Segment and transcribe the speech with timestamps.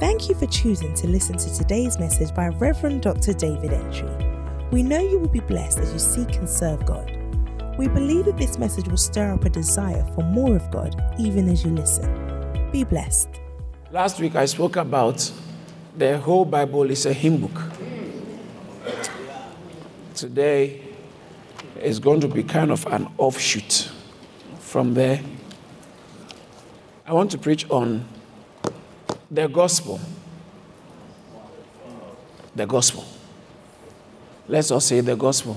[0.00, 3.34] Thank you for choosing to listen to today's message by Reverend Dr.
[3.34, 4.08] David Entry.
[4.70, 7.14] We know you will be blessed as you seek and serve God.
[7.76, 11.50] We believe that this message will stir up a desire for more of God even
[11.50, 12.08] as you listen.
[12.72, 13.28] Be blessed.
[13.90, 15.30] Last week I spoke about
[15.94, 17.60] the whole Bible is a hymn book.
[20.14, 20.80] Today
[21.78, 23.90] is going to be kind of an offshoot
[24.60, 25.20] from there.
[27.06, 28.08] I want to preach on
[29.30, 30.00] the gospel.
[32.54, 33.04] The gospel.
[34.48, 35.56] Let's all say the gospel.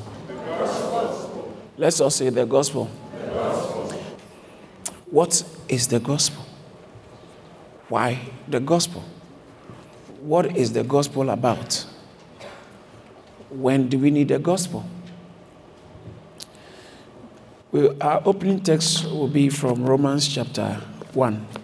[1.78, 2.86] Let's all say the gospel.
[5.10, 6.46] What is the gospel?
[7.90, 9.04] Why the gospel?
[10.22, 11.86] What is the gospel about?
[13.50, 14.86] When do we need the gospel?
[17.72, 20.76] We, our opening text will be from Romans chapter
[21.14, 21.63] 1.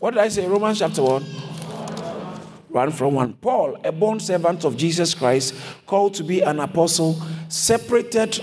[0.00, 0.46] What did I say?
[0.48, 1.22] Romans chapter 1?
[1.22, 3.34] 1 from 1.
[3.34, 5.54] Paul, a born servant of Jesus Christ,
[5.86, 7.20] called to be an apostle,
[7.50, 8.40] separated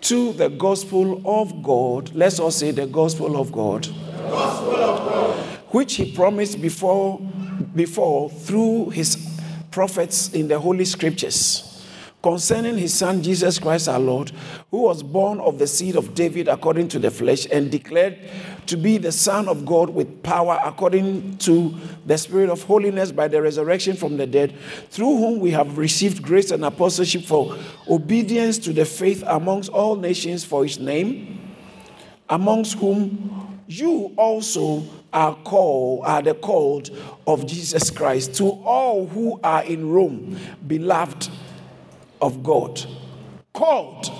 [0.00, 2.12] to the gospel of God.
[2.12, 3.86] Let's all say the gospel of God.
[4.16, 5.38] Gospel of God.
[5.68, 7.20] Which he promised before,
[7.76, 9.38] before through his
[9.70, 11.67] prophets in the Holy Scriptures
[12.22, 14.32] concerning his son Jesus Christ our Lord,
[14.70, 18.18] who was born of the seed of David according to the flesh and declared
[18.66, 21.74] to be the Son of God with power according to
[22.06, 24.54] the Spirit of holiness by the resurrection from the dead,
[24.90, 27.56] through whom we have received grace and apostleship for
[27.88, 31.40] obedience to the faith amongst all nations for his name,
[32.28, 36.90] amongst whom you also are called are the called
[37.26, 41.30] of Jesus Christ to all who are in Rome beloved
[42.20, 42.84] of God
[43.52, 44.10] called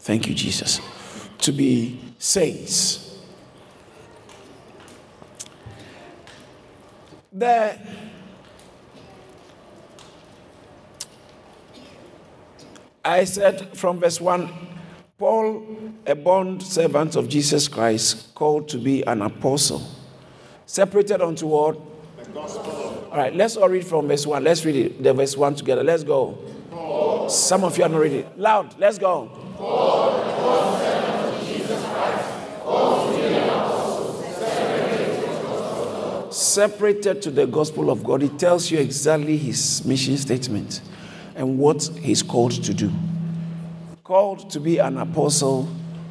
[0.00, 0.80] thank you Jesus
[1.38, 3.18] to be saints
[7.32, 7.78] the
[13.04, 14.50] I said from verse 1
[15.18, 15.64] Paul,
[16.06, 19.80] a bond servant of Jesus Christ, called to be an apostle,
[20.66, 21.78] separated unto what?
[22.36, 24.44] All right, let's all read from verse 1.
[24.44, 25.82] Let's read it, the verse 1 together.
[25.82, 26.36] Let's go.
[27.28, 28.24] Some of you are not ready.
[28.36, 29.30] Loud, let's go.
[36.30, 37.90] Separated to the gospel.
[37.90, 38.22] Of God.
[38.22, 40.80] It tells you exactly his mission statement
[41.34, 42.90] and what he's called to do.
[44.04, 45.68] Called to be an apostle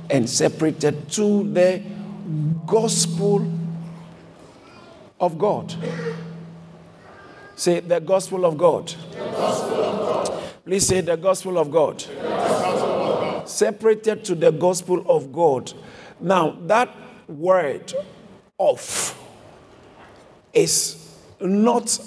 [0.09, 1.81] and separated to the
[2.65, 3.45] gospel
[5.19, 5.73] of God.
[7.55, 8.87] Say the gospel of God.
[8.87, 9.94] The gospel of God.
[10.65, 12.03] Please say the gospel of God.
[13.47, 15.71] Separated to the gospel of God.
[16.19, 16.89] Now, that
[17.27, 17.93] word
[18.59, 19.15] of
[20.51, 21.99] is not,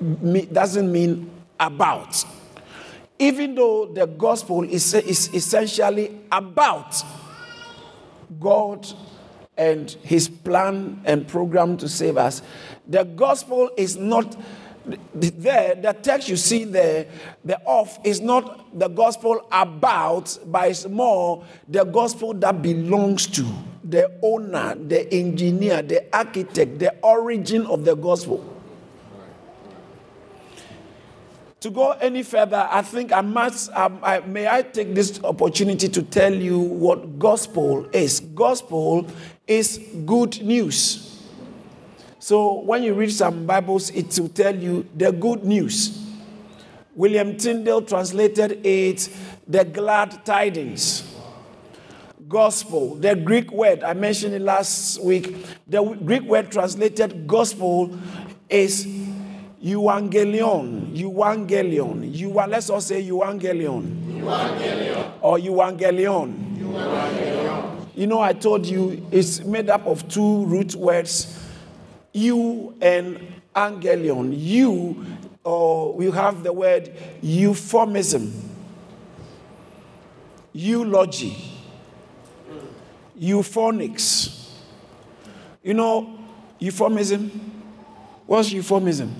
[0.00, 1.30] doesn't mean
[1.60, 2.24] about.
[3.18, 6.96] Even though the gospel is, is essentially about
[8.40, 8.88] God
[9.58, 12.40] and his plan and program to save us,
[12.88, 14.34] the gospel is not
[14.84, 17.06] there, the text you see there,
[17.44, 23.46] the off is not the gospel about, but it's more the gospel that belongs to
[23.84, 28.48] the owner, the engineer, the architect, the origin of the gospel.
[31.60, 35.88] To go any further, I think I must, um, I, may I take this opportunity
[35.88, 38.18] to tell you what gospel is.
[38.18, 39.06] Gospel
[39.46, 41.11] is good news.
[42.22, 46.06] So when you read some Bibles, it will tell you the good news.
[46.94, 49.08] William Tyndale translated it
[49.48, 51.02] the glad tidings.
[52.28, 55.34] Gospel, the Greek word, I mentioned it last week.
[55.66, 57.98] The Greek word translated gospel
[58.48, 58.86] is
[59.60, 60.96] euangelion.
[60.96, 62.14] Euangelion.
[62.14, 64.22] You let's all say euangelion.
[64.22, 65.12] Evangelion.
[65.20, 66.56] Or euangelion.
[66.56, 67.88] Evangelion.
[67.96, 71.41] You know, I told you it's made up of two root words
[72.12, 73.18] you and
[73.54, 74.32] angelion.
[74.36, 75.04] You,
[75.44, 78.32] or we have the word euphemism,
[80.52, 81.36] eulogy,
[83.18, 84.38] euphonics.
[85.62, 86.18] You know,
[86.58, 87.30] euphemism?
[88.26, 89.14] What's euphemism?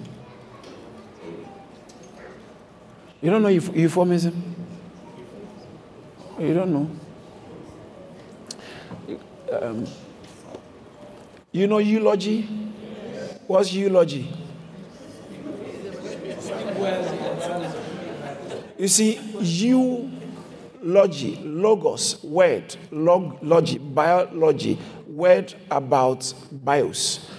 [3.21, 4.57] You don't know euph- euphemism?
[6.39, 6.91] You don't know?
[9.61, 9.87] Um,
[11.53, 12.49] you know eulogy?
[13.53, 14.33] What's eulogy?
[18.79, 19.21] You see,
[20.81, 27.31] eulogy, logos, word, log, logy, biology, word about bios.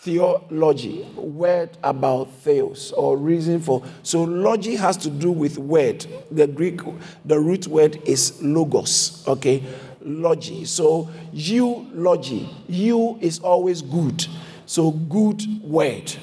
[0.00, 3.84] theology, word about theos, or reason for.
[4.02, 6.04] So logy has to do with word.
[6.32, 6.80] The Greek,
[7.24, 9.22] the root word is logos.
[9.28, 9.62] Okay,
[10.00, 10.64] logy.
[10.64, 14.26] So eulogy, you is always good.
[14.68, 16.14] So good word.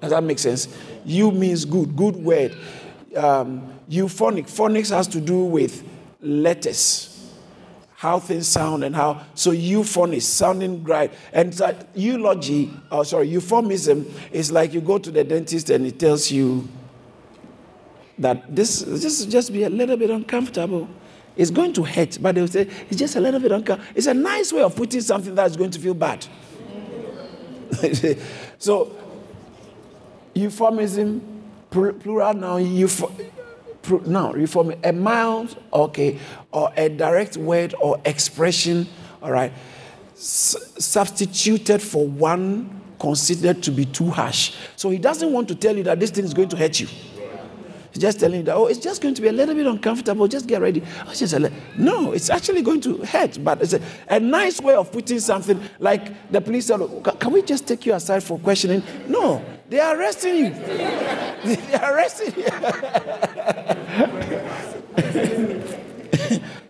[0.00, 0.68] Does that make sense?
[1.04, 2.56] You means good, good word.
[3.16, 5.84] Um, euphonic, phonics has to do with
[6.20, 7.32] letters
[7.96, 14.06] how things sound and how so euphony sounding right and that eulogy oh sorry euphemism
[14.32, 16.66] is like you go to the dentist and he tells you
[18.18, 20.88] that this this just be a little bit uncomfortable
[21.36, 24.14] it's going to hurt but they'll say it's just a little bit uncomfortable it's a
[24.14, 26.26] nice way of putting something that's going to feel bad
[28.58, 28.94] so
[30.34, 31.20] euphemism
[31.70, 33.30] plural now euph-
[34.06, 36.18] now reform a mild okay
[36.52, 38.86] or a direct word or expression
[39.22, 39.52] all right
[40.14, 44.52] s- substituted for one considered to be too harsh.
[44.76, 46.86] So he doesn't want to tell you that this thing is going to hurt you
[47.92, 50.28] he's just telling you that oh it's just going to be a little bit uncomfortable
[50.28, 51.50] just get ready oh, just a li-.
[51.78, 55.60] no it's actually going to hurt but it's a, a nice way of putting something
[55.78, 56.80] like the police said
[57.18, 60.50] can we just take you aside for questioning no they are arresting you.
[61.44, 62.44] they are arresting you.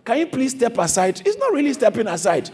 [0.05, 1.19] Can you please step aside?
[1.25, 2.51] It's not really stepping aside.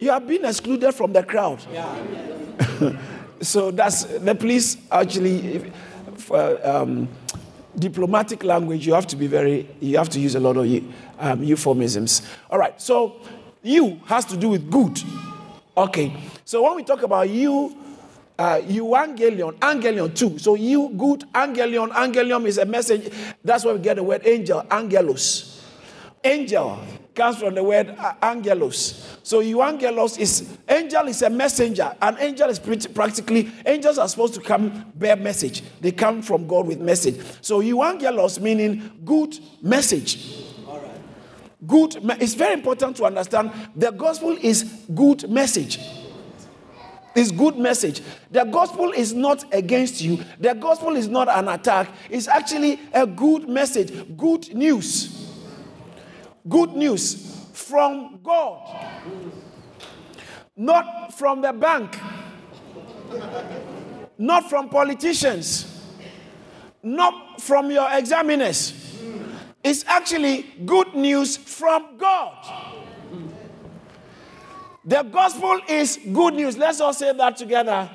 [0.00, 1.64] You are being excluded from the crowd.
[1.72, 2.98] Yeah.
[3.40, 5.70] so that's the police actually,
[6.16, 7.08] for, um,
[7.78, 10.66] diplomatic language, you have to be very, you have to use a lot of
[11.18, 12.22] um, euphemisms.
[12.50, 13.16] All right, so
[13.62, 15.00] you has to do with good.
[15.76, 17.76] Okay, so when we talk about you,
[18.38, 20.38] uh, evangelion, angelion too.
[20.38, 23.12] So you good angelion, angelion is a message.
[23.44, 25.62] That's where we get the word angel, angelos.
[26.22, 26.78] Angel
[27.14, 29.18] comes from the word uh, angelos.
[29.22, 31.94] So euangelos is angel is a messenger.
[32.02, 35.62] An angel is pretty, practically angels are supposed to come bear message.
[35.80, 37.20] They come from God with message.
[37.40, 40.42] So euangelos meaning good message.
[41.66, 41.96] Good.
[42.20, 44.64] It's very important to understand the gospel is
[44.94, 45.78] good message
[47.14, 48.02] is good message.
[48.30, 50.18] The gospel is not against you.
[50.40, 51.88] The gospel is not an attack.
[52.10, 55.23] It's actually a good message, good news.
[56.48, 58.86] Good news from God.
[60.56, 61.98] Not from the bank.
[64.18, 65.70] Not from politicians.
[66.82, 68.74] Not from your examiners.
[69.62, 72.82] It's actually good news from God.
[74.84, 76.58] The gospel is good news.
[76.58, 77.88] Let's all say that together.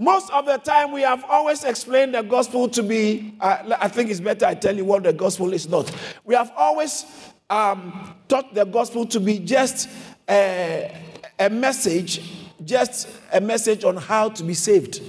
[0.00, 4.10] Most of the time, we have always explained the gospel to be, uh, I think
[4.10, 5.92] it's better I tell you what the gospel is not.
[6.24, 7.04] We have always
[7.50, 9.88] um, taught the gospel to be just
[10.28, 10.96] a,
[11.40, 12.22] a message,
[12.64, 15.02] just a message on how to be saved.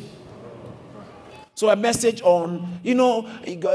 [1.53, 3.29] So a message on, you know,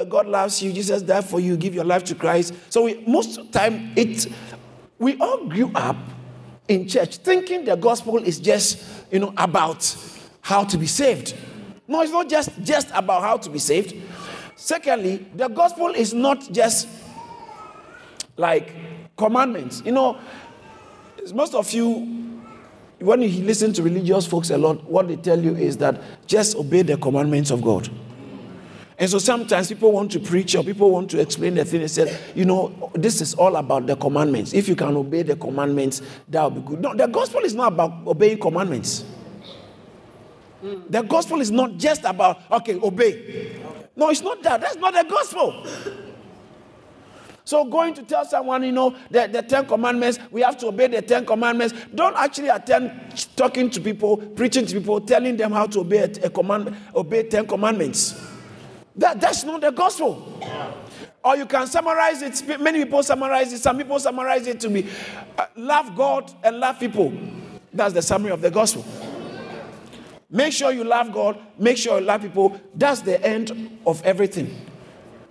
[0.08, 2.55] God loves you, Jesus died for you, give your life to Christ.
[2.70, 4.26] So we, most time it
[4.99, 5.96] we all grew up
[6.66, 8.82] in church thinking the gospel is just,
[9.12, 9.82] you know, about
[10.44, 11.35] how to be saved.
[11.88, 13.94] No, it's not just, just about how to be saved.
[14.56, 16.87] Secondly, the gospel is not just
[18.37, 18.75] like
[19.17, 19.82] commandments.
[19.87, 20.19] You know,
[21.32, 22.43] most of you,
[22.99, 26.57] when you listen to religious folks a lot, what they tell you is that just
[26.57, 27.88] obey the commandments of God.
[28.99, 31.90] And so sometimes people want to preach or people want to explain the thing and
[31.90, 34.52] say, you know, this is all about the commandments.
[34.52, 36.83] If you can obey the commandments, that will be good.
[36.83, 39.07] No, the gospel is not about obeying commandments.
[40.88, 43.61] The gospel is not just about, okay, obey.
[43.97, 44.61] No, it's not that.
[44.61, 45.66] That's not the gospel.
[47.47, 50.87] So going to tell someone, you know, the, the Ten Commandments, we have to obey
[50.87, 51.75] the Ten Commandments.
[51.94, 52.90] Don't actually attend
[53.37, 57.25] talking to people, preaching to people, telling them how to obey a, a command, obey
[57.25, 58.18] Ten Commandments.
[58.97, 60.40] That, that's not the gospel.
[61.23, 62.61] Or you can summarize it.
[62.61, 63.59] Many people summarize it.
[63.59, 64.87] Some people summarize it to me.
[65.37, 67.12] uh, love God and love people.
[67.73, 68.85] That's the summary of the gospel.
[70.31, 71.38] Make sure you love God.
[71.59, 72.61] Make sure you love people.
[72.75, 74.54] That's the end of everything.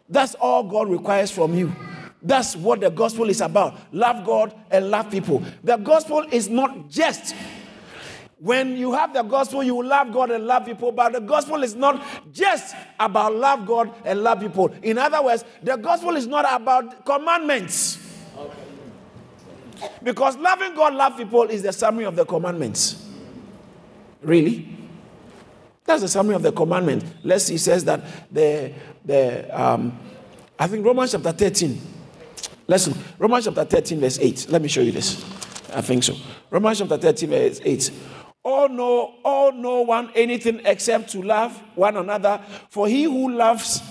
[0.09, 1.73] That's all God requires from you.
[2.21, 3.77] That's what the gospel is about.
[3.93, 5.43] Love God and love people.
[5.63, 7.35] The gospel is not just
[8.43, 11.75] when you have the gospel, you love God and love people, but the gospel is
[11.75, 14.69] not just about love God and love people.
[14.81, 17.99] In other words, the gospel is not about commandments.
[20.03, 23.07] Because loving God, love people is the summary of the commandments.
[24.21, 24.72] Really?
[25.85, 27.03] That's the summary of the commandment.
[27.23, 28.73] Let's see, says that the,
[29.03, 29.97] the um,
[30.57, 31.81] I think Romans chapter 13.
[32.67, 34.47] Listen, Romans chapter 13, verse 8.
[34.49, 35.23] Let me show you this.
[35.73, 36.15] I think so.
[36.49, 37.91] Romans chapter 13, verse 8.
[38.43, 42.41] all know, all know one anything except to love one another.
[42.69, 43.81] For he who loves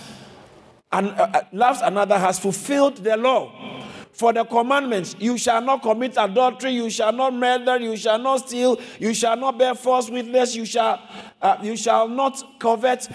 [0.93, 3.51] and uh, uh, loves another has fulfilled the law.
[4.13, 8.47] For the commandments, you shall not commit adultery, you shall not murder, you shall not
[8.47, 11.01] steal, you shall not bear false witness, you shall,
[11.41, 13.09] uh, you shall not covet.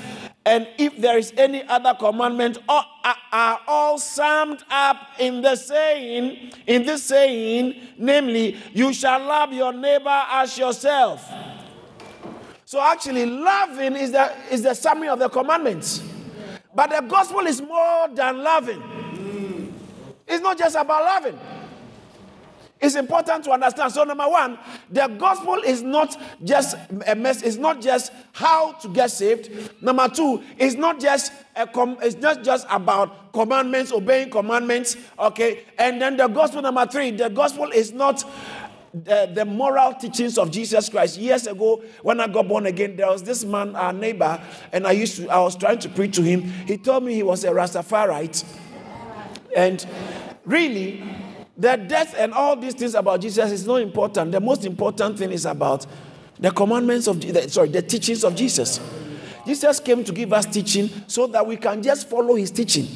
[0.44, 5.56] And if there is any other commandment, all, are, are all summed up in the
[5.56, 11.32] saying, in this saying, namely, you shall love your neighbor as yourself.
[12.66, 16.02] So actually, loving is the, is the summary of the commandments.
[16.74, 19.07] But the gospel is more than loving.
[20.28, 21.40] It's not just about loving.
[22.80, 23.92] It's important to understand.
[23.92, 24.60] So, number one,
[24.92, 27.42] the gospel is not just a mess.
[27.42, 29.82] It's not just how to get saved.
[29.82, 34.96] Number two, it's not just a com- it's not just about commandments, obeying commandments.
[35.18, 38.24] Okay, and then the gospel number three, the gospel is not
[38.94, 41.18] the, the, moral teachings of Jesus Christ.
[41.18, 44.42] Years ago, when I got born again, there was this man, our neighbor,
[44.72, 46.44] and I used to, I was trying to preach to him.
[46.44, 48.46] He told me he was a Rastafariite.
[49.58, 49.84] And
[50.46, 51.04] really,
[51.58, 54.32] the death and all these things about Jesus is not important.
[54.32, 55.88] The most important thing is about
[56.40, 58.80] the commandments of the, sorry, the teachings of Jesus.
[59.48, 62.88] Jesus came to give us teaching so that we can just follow his teaching.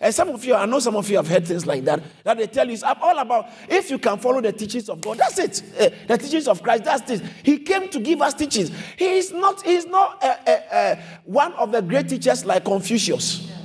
[0.00, 2.38] And some of you, I know some of you have heard things like that, that
[2.38, 5.38] they tell you it's all about if you can follow the teachings of God, that's
[5.38, 5.62] it.
[5.78, 7.22] Uh, the teachings of Christ, that's it.
[7.42, 8.72] He came to give us teachings.
[8.96, 13.61] He is not, he is not uh, uh, one of the great teachers like Confucius.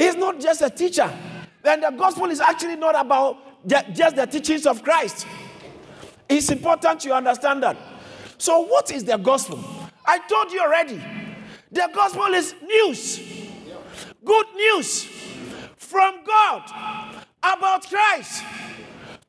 [0.00, 1.10] He's not just a teacher
[1.62, 3.36] then the gospel is actually not about
[3.92, 5.26] just the teachings of Christ.
[6.28, 7.76] It's important you understand that.
[8.38, 9.62] So, what is the gospel?
[10.06, 11.02] I told you already.
[11.70, 13.20] The gospel is news,
[14.24, 15.04] good news
[15.76, 18.42] from God about Christ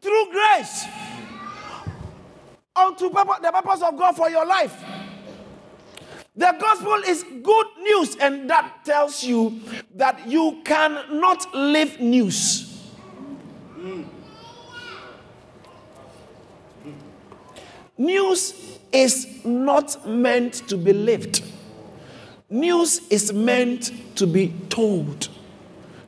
[0.01, 0.85] through grace
[2.75, 4.73] unto the purpose of God for your life.
[6.41, 9.61] The gospel is good news, and that tells you
[9.93, 12.83] that you cannot live news.
[17.95, 21.43] News is not meant to be lived.
[22.49, 25.27] News is meant to be told.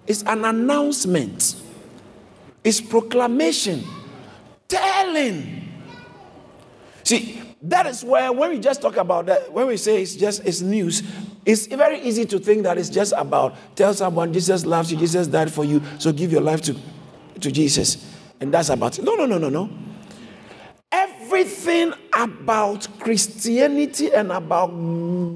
[0.08, 1.62] It's an announcement.
[2.64, 3.84] It's proclamation,
[4.68, 5.70] telling.
[7.04, 10.46] See, that is where, when we just talk about that, when we say it's just
[10.46, 11.02] it's news,
[11.46, 15.28] it's very easy to think that it's just about tell someone Jesus loves you, Jesus
[15.28, 16.76] died for you, so give your life to,
[17.40, 18.06] to Jesus.
[18.42, 19.06] And that's about it.
[19.06, 19.70] No, no, no, no, no.
[20.92, 24.68] Everything about Christianity and about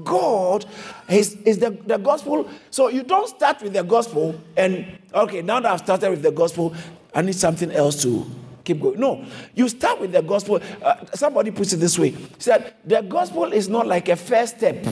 [0.04, 0.66] God
[1.08, 2.48] is, is the, the gospel.
[2.70, 6.30] So you don't start with the gospel and, okay, now that I've started with the
[6.30, 6.74] gospel,
[7.14, 8.26] I need something else to
[8.68, 9.00] keep going.
[9.00, 10.60] No, you start with the gospel.
[10.82, 14.58] Uh, somebody puts it this way: he said the gospel is not like a first
[14.58, 14.86] step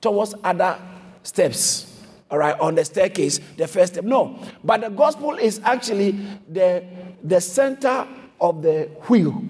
[0.00, 0.78] towards other
[1.22, 1.90] steps.
[2.30, 4.04] All right, on the staircase, the first step.
[4.04, 6.12] No, but the gospel is actually
[6.48, 6.84] the
[7.22, 8.06] the center
[8.40, 9.42] of the wheel.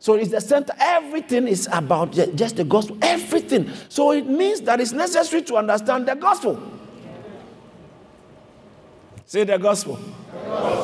[0.00, 0.72] So it's the center.
[0.78, 2.98] Everything is about just the gospel.
[3.02, 3.70] Everything.
[3.88, 6.60] So it means that it's necessary to understand the gospel.
[9.26, 9.96] Say the gospel.
[9.96, 10.77] The gospel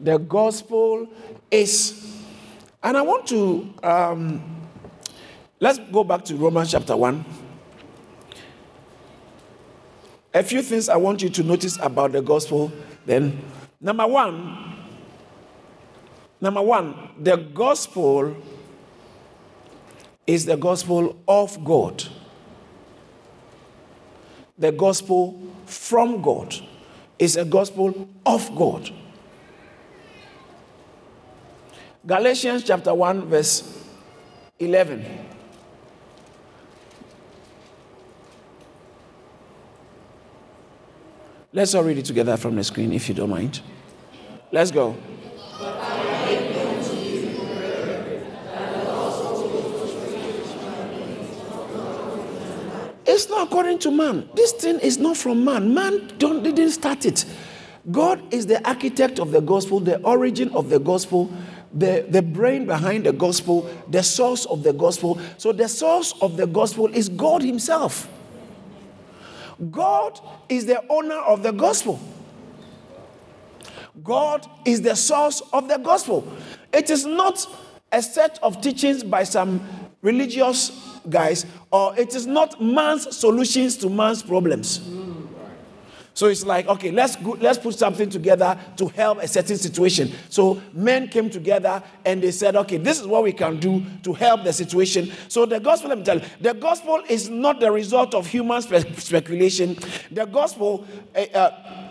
[0.00, 1.08] the gospel
[1.50, 2.22] is.
[2.82, 4.68] And I want to, um,
[5.60, 7.24] let's go back to Romans chapter 1.
[10.34, 12.70] A few things I want you to notice about the gospel.
[13.06, 13.42] Then,
[13.80, 14.76] number one,
[16.40, 18.36] number one, the gospel
[20.26, 22.04] is the gospel of God,
[24.58, 26.54] the gospel from God
[27.18, 28.90] is a gospel of God.
[32.06, 33.82] Galatians chapter 1, verse
[34.60, 35.04] 11.
[41.52, 43.60] Let's all read it together from the screen if you don't mind.
[44.52, 44.96] Let's go.
[53.04, 54.28] It's not according to man.
[54.34, 55.74] This thing is not from man.
[55.74, 57.24] Man don't, didn't start it.
[57.90, 61.32] God is the architect of the gospel, the origin of the gospel
[61.76, 65.20] the, the brain behind the gospel, the source of the gospel.
[65.36, 68.08] So, the source of the gospel is God Himself.
[69.70, 70.18] God
[70.48, 72.00] is the owner of the gospel.
[74.02, 76.26] God is the source of the gospel.
[76.72, 77.46] It is not
[77.92, 79.66] a set of teachings by some
[80.02, 84.80] religious guys, or it is not man's solutions to man's problems.
[86.16, 90.10] So it's like, okay, let's go, let's put something together to help a certain situation.
[90.30, 94.14] So men came together and they said, okay, this is what we can do to
[94.14, 95.12] help the situation.
[95.28, 98.62] So the gospel, let me tell you, the gospel is not the result of human
[98.62, 99.76] spe- speculation.
[100.10, 100.86] The gospel.
[101.14, 101.85] Uh, uh,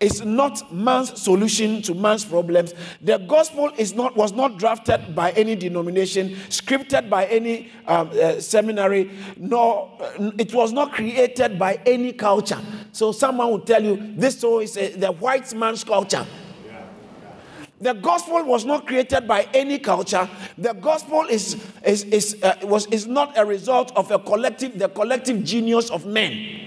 [0.00, 2.74] is not man's solution to man's problems.
[3.00, 8.40] The gospel is not was not drafted by any denomination, scripted by any um, uh,
[8.40, 12.60] seminary, nor uh, it was not created by any culture.
[12.92, 16.26] So someone will tell you this so is a, the white man's culture.
[17.78, 20.28] The gospel was not created by any culture.
[20.56, 24.88] The gospel is, is, is, uh, was, is not a result of a collective, the
[24.88, 26.65] collective genius of men.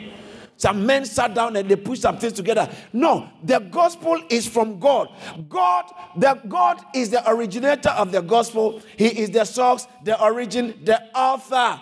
[0.59, 2.69] Some men sat down and they put some things together.
[2.91, 5.09] No, the gospel is from God.
[5.47, 5.85] God,
[6.17, 8.81] the God is the originator of the gospel.
[8.97, 11.79] He is the source, the origin, the author.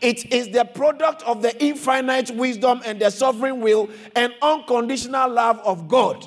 [0.00, 5.58] It is the product of the infinite wisdom and the sovereign will and unconditional love
[5.64, 6.24] of God.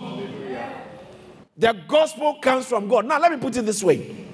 [1.56, 3.06] The gospel comes from God.
[3.06, 4.28] Now, let me put it this way.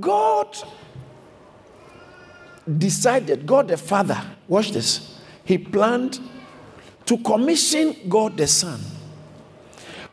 [0.00, 0.58] God
[2.78, 6.20] decided, God the Father, watch this, he planned
[7.06, 8.80] to commission God the Son.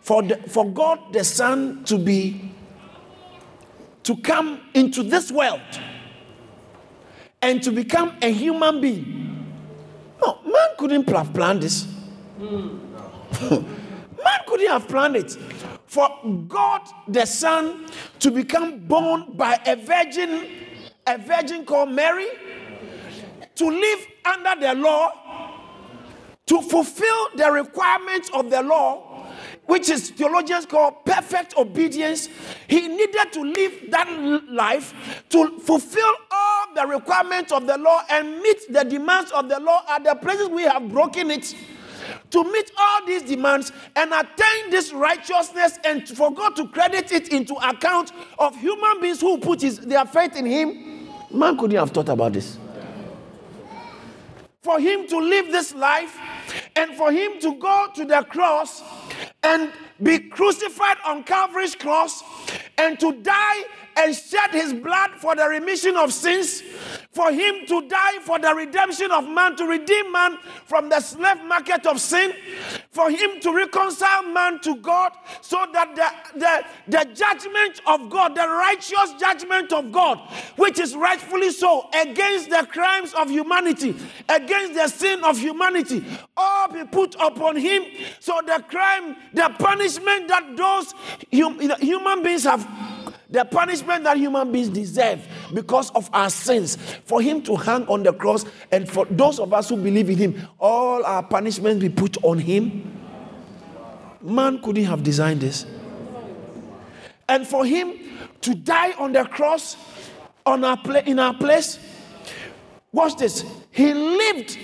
[0.02, 2.52] For, the, for God the Son to be,
[4.04, 5.62] to come into this world
[7.42, 9.46] and to become a human being.
[10.26, 11.88] No, man couldn't have planned this.
[12.40, 13.66] man
[14.48, 15.32] couldn't have planned it.
[15.86, 16.10] For
[16.48, 17.86] God the Son
[18.20, 20.48] to become born by a virgin,
[21.06, 22.28] a virgin called Mary,
[23.58, 25.12] to live under the law,
[26.46, 29.26] to fulfill the requirements of the law,
[29.66, 32.30] which is theologians call perfect obedience.
[32.68, 38.40] He needed to live that life to fulfill all the requirements of the law and
[38.42, 41.54] meet the demands of the law at the places we have broken it.
[42.32, 47.30] To meet all these demands and attain this righteousness and for God to credit it
[47.30, 51.92] into account of human beings who put his, their faith in Him, man couldn't have
[51.92, 52.58] thought about this
[54.68, 56.20] for him to live this life
[56.76, 58.84] and for him to go to the cross
[59.42, 59.72] and
[60.04, 62.22] be crucified on Calvary's cross
[62.78, 63.64] and to die
[63.98, 66.62] and shed his blood for the remission of sins,
[67.12, 71.44] for him to die for the redemption of man, to redeem man from the slave
[71.46, 72.32] market of sin,
[72.92, 78.36] for him to reconcile man to God, so that the, the, the judgment of God,
[78.36, 80.20] the righteous judgment of God,
[80.58, 83.96] which is rightfully so, against the crimes of humanity,
[84.30, 86.06] against the sin of humanity,
[86.36, 87.84] all be put upon him.
[88.20, 90.94] So the crime, the punishment that those
[91.34, 92.68] hum, human beings have
[93.30, 98.04] the punishment that human beings deserve because of our sins, for him to hang on
[98.04, 101.90] the cross, and for those of us who believe in him, all our punishment be
[101.90, 102.94] put on him.
[104.22, 105.66] Man couldn't have designed this.
[107.30, 107.94] And for him
[108.42, 109.76] to die on the cross
[110.46, 111.78] on our pla- in our place,
[112.94, 113.44] watch this.
[113.72, 114.58] He lived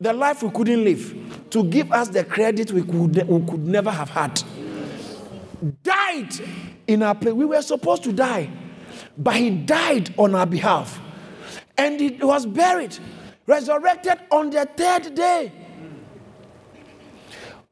[0.00, 3.90] the life we couldn't live to give us the credit we could, we could never
[3.90, 4.42] have had.
[5.82, 6.30] Died
[6.88, 7.34] in our place.
[7.34, 8.50] We were supposed to die,
[9.16, 11.00] but he died on our behalf.
[11.76, 12.98] And he was buried,
[13.46, 15.52] resurrected on the third day.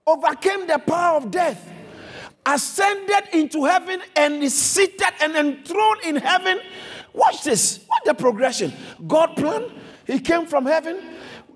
[0.07, 1.73] Overcame the power of death,
[2.45, 6.61] ascended into heaven, and is seated and enthroned in heaven.
[7.13, 7.85] Watch this.
[7.89, 8.73] What the progression?
[9.09, 9.73] God planned.
[10.07, 11.01] He came from heaven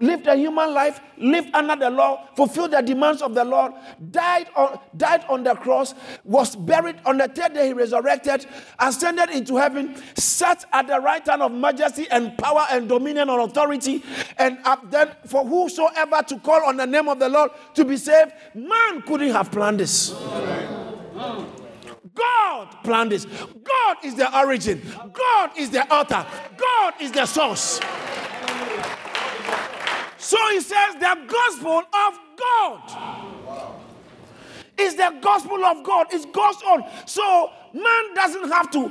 [0.01, 3.73] lived a human life, lived under the law, fulfilled the demands of the Lord,
[4.11, 6.97] died on, died on the cross, was buried.
[7.05, 8.47] On the third day, he resurrected,
[8.79, 13.43] ascended into heaven, sat at the right hand of majesty and power and dominion and
[13.43, 14.03] authority.
[14.39, 14.59] And
[14.91, 19.03] then, for whosoever to call on the name of the Lord to be saved, man
[19.03, 20.15] couldn't have planned this.
[22.15, 23.25] God planned this.
[23.25, 24.83] God is the origin.
[25.13, 26.27] God is the author.
[26.57, 27.81] God is the source.
[30.21, 33.73] So he says the gospel of God
[34.79, 36.09] is the gospel of God.
[36.11, 36.85] It's God's own.
[37.07, 38.91] So man doesn't have to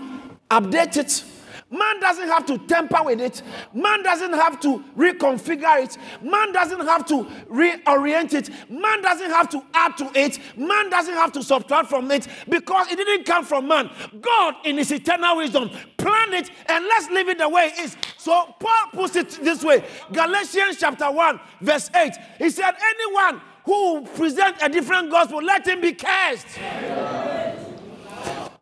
[0.49, 1.23] update it.
[1.71, 3.43] Man doesn't have to tamper with it.
[3.73, 5.97] Man doesn't have to reconfigure it.
[6.21, 8.49] Man doesn't have to reorient it.
[8.69, 10.39] Man doesn't have to add to it.
[10.58, 13.91] Man doesn't have to subtract from it because it didn't come from man.
[14.19, 17.95] God, in his eternal wisdom, planned it and let's leave it the way it is.
[18.17, 22.13] So Paul puts it this way Galatians chapter 1, verse 8.
[22.39, 26.47] He said, Anyone who presents a different gospel, let him be cursed.
[26.58, 27.68] But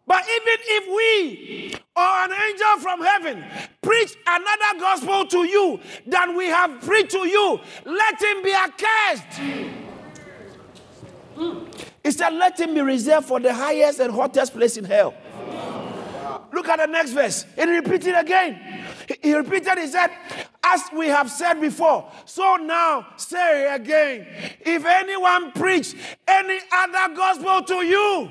[0.08, 3.44] But even if we or an angel from heaven
[3.82, 9.42] preach another gospel to you than we have preached to you, let him be accursed.
[12.04, 15.14] He said, Let him be reserved for the highest and hottest place in hell.
[16.54, 17.46] Look at the next verse.
[17.56, 18.86] He repeated again.
[19.22, 20.10] He repeated, he said,
[20.64, 24.26] As we have said before, so now say again.
[24.62, 25.96] If anyone preach
[26.28, 28.30] any other gospel to you,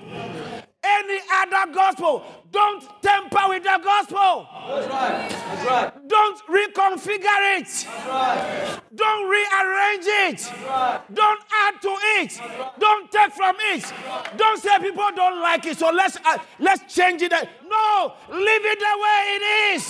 [0.86, 2.24] any other gospel.
[2.50, 4.46] Don't tamper with the gospel.
[4.68, 5.28] That's right.
[5.30, 6.08] That's right.
[6.08, 7.64] Don't reconfigure it.
[7.64, 8.80] That's right.
[8.94, 10.38] Don't rearrange it.
[10.38, 11.14] That's right.
[11.14, 12.40] Don't add to it.
[12.40, 12.72] Right.
[12.78, 13.92] Don't take from it.
[14.36, 17.32] Don't say people don't like it, so let's uh, let's change it.
[17.32, 19.42] No, leave it the way it
[19.74, 19.84] is.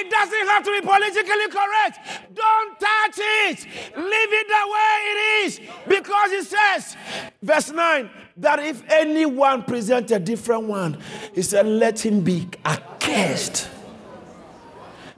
[0.00, 2.34] It doesn't have to be politically correct.
[2.34, 3.66] Don't touch it.
[3.96, 5.60] Leave it the way it is.
[5.88, 6.96] Because it says,
[7.42, 10.98] verse 9, that if anyone presents a different one,
[11.34, 13.68] he said, let him be accursed.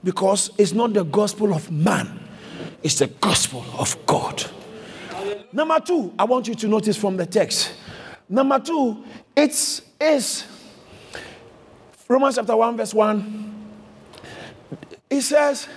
[0.03, 2.19] Because it's not the gospel of man,
[2.83, 4.43] it's the gospel of God.
[5.53, 7.75] Number two, I want you to notice from the text.
[8.31, 9.05] Number two,
[9.37, 10.47] it's is
[12.09, 13.50] Romans chapter 1, verse 1
[15.11, 15.69] it says,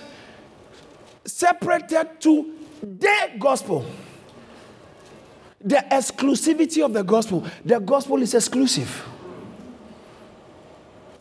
[1.24, 3.84] separated to the gospel.
[5.60, 7.44] The exclusivity of the gospel.
[7.64, 9.04] The gospel is exclusive.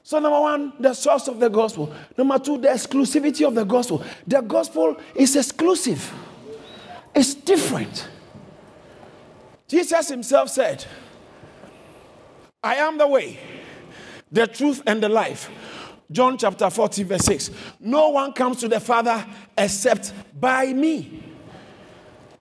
[0.04, 1.92] So, number one, the source of the gospel.
[2.18, 4.04] Number two, the exclusivity of the gospel.
[4.28, 6.14] The gospel is exclusive,
[7.16, 8.10] it's different.
[9.68, 10.86] Jesus himself said,
[12.62, 13.40] I am the way,
[14.32, 15.50] the truth, and the life.
[16.14, 17.52] John chapter 40, verse 6.
[17.80, 19.26] No one comes to the Father
[19.58, 21.24] except by me.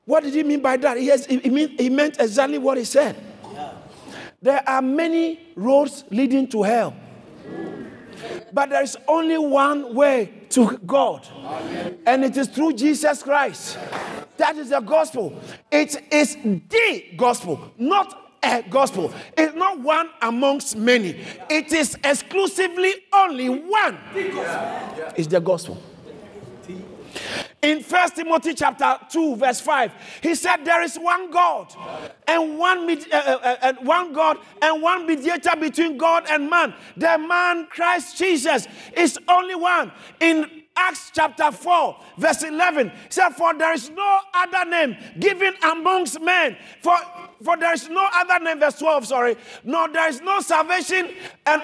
[0.05, 0.99] What did he mean by that?
[0.99, 3.17] He, has, he, mean, he meant exactly what he said.
[4.41, 6.95] There are many roads leading to hell,
[8.53, 11.27] but there is only one way to God,
[12.05, 13.79] and it is through Jesus Christ.
[14.37, 15.41] That is the gospel.
[15.71, 19.13] It is the gospel, not a gospel.
[19.37, 21.25] It's not one amongst many.
[21.49, 23.99] It is exclusively only one.
[25.17, 25.81] It's the gospel.
[27.63, 31.73] In First Timothy chapter 2, verse 5, he said, There is one God
[32.27, 36.75] and one, uh, uh, uh, one God and one mediator between God and man.
[36.97, 39.93] The man Christ Jesus is only one.
[40.19, 46.21] In Acts chapter 4, verse 11 said, For there is no other name given amongst
[46.21, 46.57] men.
[46.81, 46.97] For,
[47.43, 49.37] for there is no other name, verse 12, sorry.
[49.65, 51.11] No, there is no salvation
[51.47, 51.63] and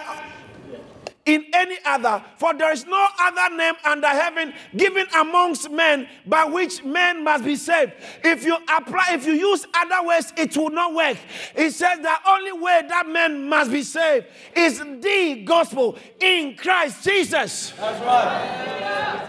[1.29, 6.45] in any other, for there is no other name under heaven given amongst men by
[6.45, 7.93] which men must be saved.
[8.25, 11.19] If you apply, if you use other ways, it will not work.
[11.55, 17.05] It says the only way that men must be saved is the gospel in Christ
[17.05, 17.73] Jesus.
[17.73, 19.29] That's right.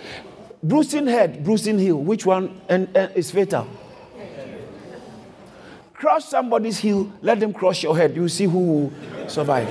[0.63, 1.97] Bruising head, bruising heel.
[1.97, 3.67] Which one and, and is fatal?
[5.95, 8.17] Crush somebody's heel, let them crush your head.
[8.17, 8.93] You see who will
[9.29, 9.69] survive.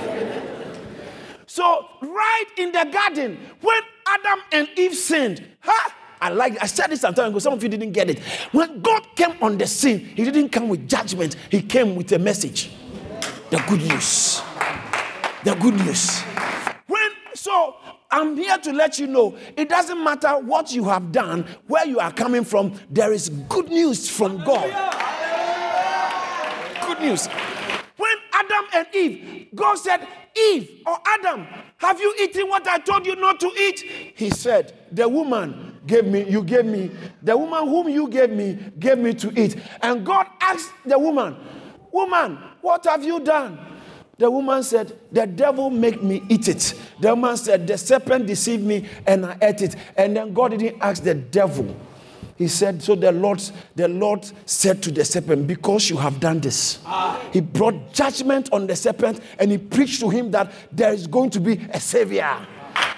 [1.46, 5.90] So, right in the garden, when Adam and Eve sinned, huh?
[6.22, 7.40] I like I said this some time ago.
[7.40, 8.20] Some of you didn't get it.
[8.52, 12.18] When God came on the scene, He didn't come with judgment, He came with a
[12.18, 12.70] message.
[13.50, 14.40] The good news.
[15.44, 16.20] The good news.
[16.86, 17.76] When so
[18.10, 21.98] I'm here to let you know it doesn't matter what you have done, where you
[21.98, 24.70] are coming from, there is good news from God.
[26.86, 27.26] Good news.
[27.96, 31.46] When Adam and Eve, God said, Eve or Adam,
[31.78, 33.80] have you eaten what I told you not to eat?
[34.14, 36.90] He said, The woman gave me, you gave me,
[37.22, 39.56] the woman whom you gave me, gave me to eat.
[39.80, 41.36] And God asked the woman,
[41.90, 43.58] Woman, what have you done?
[44.18, 46.74] The woman said, The devil made me eat it.
[47.00, 49.76] The woman said, The serpent deceived me and I ate it.
[49.96, 51.74] And then God didn't ask the devil.
[52.36, 53.42] He said, So the Lord,
[53.74, 56.80] the Lord said to the serpent, Because you have done this,
[57.32, 61.30] he brought judgment on the serpent and he preached to him that there is going
[61.30, 62.46] to be a savior.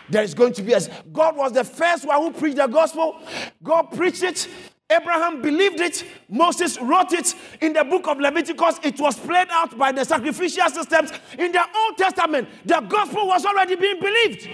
[0.08, 0.80] There is going to be a
[1.12, 3.16] God was the first one who preached the gospel.
[3.62, 4.48] God preached it.
[4.94, 6.04] Abraham believed it.
[6.28, 8.78] Moses wrote it in the book of Leviticus.
[8.82, 12.48] It was played out by the sacrificial systems in the Old Testament.
[12.64, 14.48] The gospel was already being believed.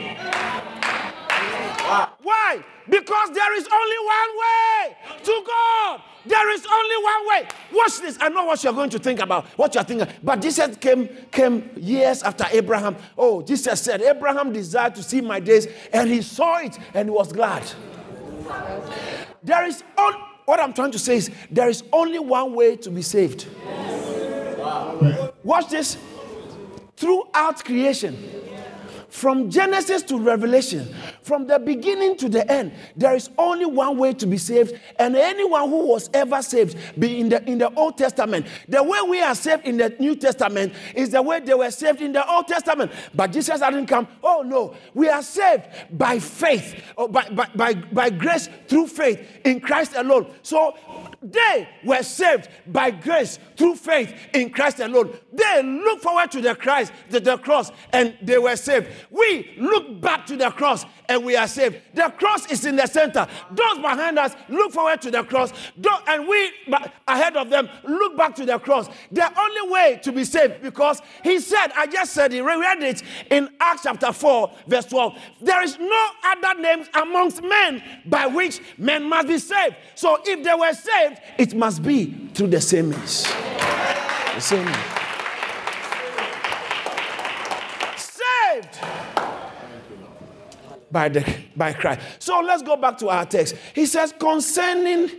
[2.22, 2.64] Why?
[2.88, 6.02] Because there is only one way to God.
[6.26, 7.48] There is only one way.
[7.72, 8.18] Watch this.
[8.20, 10.08] I know what you're going to think about, what you're thinking.
[10.22, 12.96] But Jesus came, came years after Abraham.
[13.16, 17.10] Oh, Jesus said, Abraham desired to see my days, and he saw it and he
[17.10, 17.62] was glad.
[19.42, 20.14] There is on,
[20.50, 23.46] what I'm trying to say is there is only one way to be saved.
[25.44, 25.96] Watch this.
[26.96, 28.18] Throughout creation,
[29.10, 34.12] from Genesis to Revelation, from the beginning to the end, there is only one way
[34.14, 34.78] to be saved.
[34.98, 39.00] And anyone who was ever saved, be in the in the Old Testament, the way
[39.08, 42.26] we are saved in the New Testament is the way they were saved in the
[42.28, 42.92] Old Testament.
[43.14, 44.06] But Jesus didn't come.
[44.22, 49.26] Oh no, we are saved by faith, or by, by, by, by grace through faith
[49.44, 50.32] in Christ alone.
[50.42, 50.76] So
[51.22, 55.16] they were saved by grace through faith in Christ alone.
[55.32, 58.88] They look forward to the Christ, the, the cross, and they were saved.
[59.10, 61.76] We look back to the cross and we are saved.
[61.94, 63.26] The cross is in the center.
[63.50, 65.52] Those behind us look forward to the cross,
[66.06, 66.52] and we
[67.08, 68.88] ahead of them look back to the cross.
[69.10, 73.02] The only way to be saved, because he said, I just said we read it
[73.30, 75.18] in Acts chapter 4, verse 12.
[75.40, 79.76] There is no other name amongst men by which men must be saved.
[79.94, 83.24] So if they were saved, it must be through the same means.
[84.34, 84.99] The same means.
[88.50, 88.78] Saved
[90.90, 92.00] by, the, by Christ.
[92.18, 93.54] So let's go back to our text.
[93.74, 95.10] He says, concerning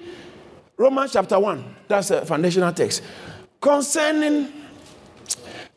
[0.76, 3.04] Romans chapter 1, that's a foundational text.
[3.60, 4.52] Concerning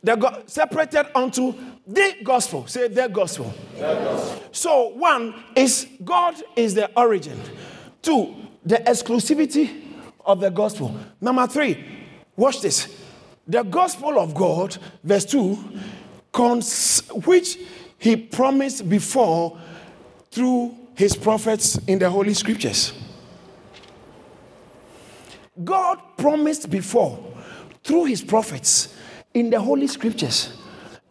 [0.03, 1.55] the go- separated unto
[1.87, 2.67] the gospel.
[2.67, 3.55] Say the gospel.
[3.75, 4.43] the gospel.
[4.53, 7.41] So, one is God is the origin.
[8.03, 9.83] Two, the exclusivity
[10.25, 10.97] of the gospel.
[11.21, 11.85] Number three,
[12.37, 12.89] watch this.
[13.47, 15.59] The gospel of God, verse 2,
[16.35, 17.59] cons- which
[17.97, 19.59] he promised before
[20.31, 22.93] through his prophets in the Holy Scriptures.
[25.63, 27.25] God promised before
[27.85, 28.95] through his prophets
[29.33, 30.53] in the Holy Scriptures.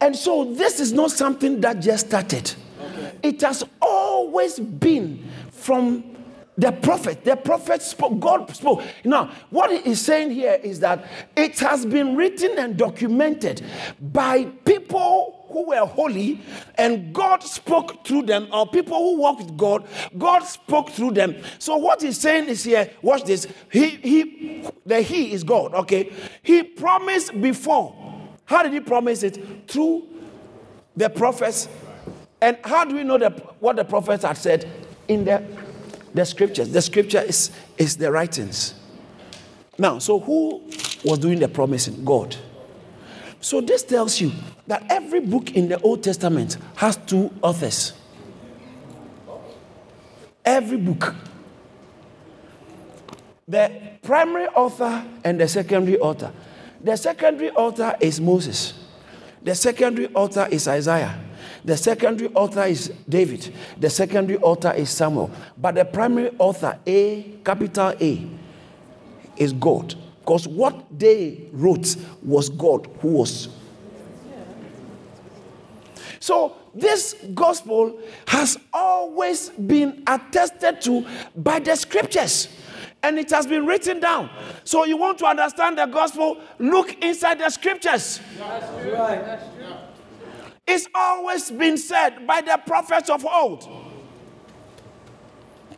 [0.00, 2.52] And so this is not something that just started.
[2.80, 3.12] Okay.
[3.22, 6.13] It has always been from
[6.56, 7.24] the prophet.
[7.24, 8.82] The prophet spoke, God spoke.
[9.04, 11.04] Now, what he is saying here is that
[11.36, 13.62] it has been written and documented
[14.00, 16.40] by people who were holy,
[16.76, 19.86] and God spoke through them, or people who walk with God,
[20.18, 21.36] God spoke through them.
[21.58, 23.46] So what he's saying is here, watch this.
[23.70, 26.12] He he the he is God, okay?
[26.42, 27.94] He promised before.
[28.46, 29.68] How did he promise it?
[29.68, 30.06] Through
[30.96, 31.68] the prophets.
[32.40, 34.70] And how do we know that what the prophets had said?
[35.08, 35.42] In the,
[36.14, 36.70] the scriptures.
[36.70, 38.74] The scripture is, is the writings.
[39.76, 40.62] Now, so who
[41.04, 42.04] was doing the promising?
[42.04, 42.36] God.
[43.40, 44.32] So this tells you
[44.68, 47.92] that every book in the Old Testament has two authors.
[50.44, 51.14] Every book.
[53.46, 53.70] The
[54.02, 56.32] primary author and the secondary author.
[56.82, 58.74] The secondary author is Moses.
[59.42, 61.18] The secondary author is Isaiah.
[61.64, 63.54] The secondary author is David.
[63.78, 65.30] The secondary author is Samuel.
[65.56, 68.26] But the primary author, A, capital A,
[69.36, 69.94] is God.
[70.20, 73.48] Because what they wrote was God who was.
[76.20, 82.48] So, this gospel has always been attested to by the scriptures
[83.02, 84.30] and it has been written down.
[84.64, 88.20] So, you want to understand the gospel, look inside the scriptures.
[90.66, 93.68] It's always been said by the prophets of old.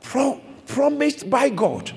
[0.02, 1.92] pro- promised by God.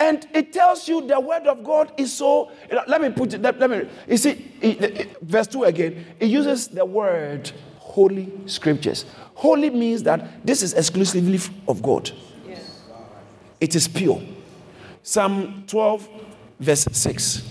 [0.00, 2.52] And it tells you the word of God is so.
[2.86, 3.42] Let me put it.
[3.42, 3.88] Let, let me.
[4.06, 6.04] You see, it, it, verse two again.
[6.20, 9.04] It uses the word holy scriptures.
[9.34, 12.10] Holy means that this is exclusively of God.
[12.46, 12.82] Yes.
[13.60, 14.22] It is pure.
[15.02, 16.08] Psalm 12,
[16.60, 17.48] verse 6.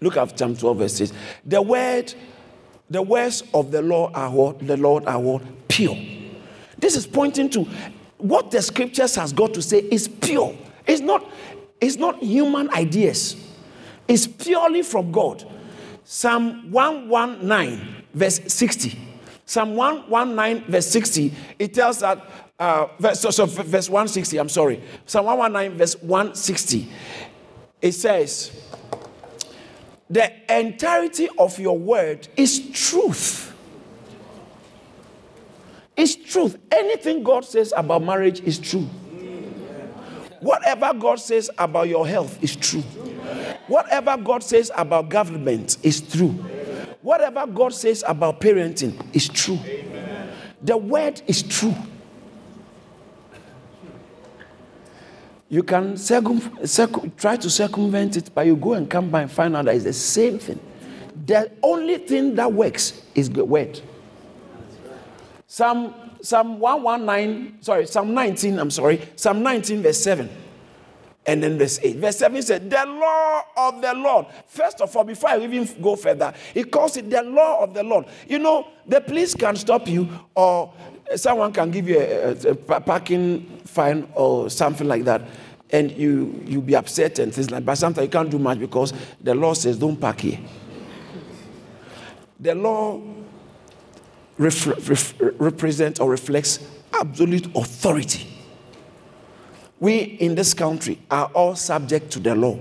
[0.00, 1.12] Look at Psalm 12, verse 6.
[1.44, 2.14] The word,
[2.90, 4.66] the words of the Lord are what?
[4.66, 5.42] The Lord are what?
[5.68, 5.96] Pure.
[6.78, 7.66] This is pointing to
[8.18, 10.56] what the scriptures has got to say is pure.
[10.86, 11.28] It's not,
[11.80, 13.36] it's not human ideas.
[14.08, 15.44] It's purely from God.
[16.04, 18.98] Psalm 119, verse 60.
[19.44, 22.24] Psalm 119, verse 60, it tells that,
[22.58, 24.82] uh, verse, so, so verse 160, I'm sorry.
[25.06, 26.88] Psalm 119, verse 160,
[27.80, 28.50] it says,
[30.08, 33.52] The entirety of your word is truth.
[35.96, 36.58] It's truth.
[36.70, 38.86] Anything God says about marriage is true.
[40.40, 42.82] Whatever God says about your health is true.
[43.66, 46.32] Whatever God says about government is true.
[47.02, 49.58] Whatever God says about parenting is true.
[50.62, 51.74] The word is true.
[55.48, 59.30] You can circum, circum, try to circumvent it, but you go and come by and
[59.30, 60.60] find out that it's the same thing.
[61.24, 63.80] The only thing that works is the word.
[65.46, 65.94] Psalm
[66.26, 70.28] Psalm 119, sorry, Psalm 19, I'm sorry, Psalm 19, verse 7.
[71.24, 71.96] And then verse 8.
[71.96, 74.26] Verse 7 said, The law of the Lord.
[74.46, 77.84] First of all, before I even go further, he calls it the law of the
[77.84, 78.06] Lord.
[78.28, 80.72] You know, the police can stop you, or
[81.14, 85.22] someone can give you a, a, a parking fine or something like that,
[85.70, 87.66] and you you be upset and things like that.
[87.66, 90.38] But sometimes you can't do much because the law says don't park here.
[92.40, 93.00] The law
[94.38, 96.60] ref, ref, represents or reflects
[96.92, 98.26] absolute authority.
[99.78, 102.58] We in this country are all subject to the law.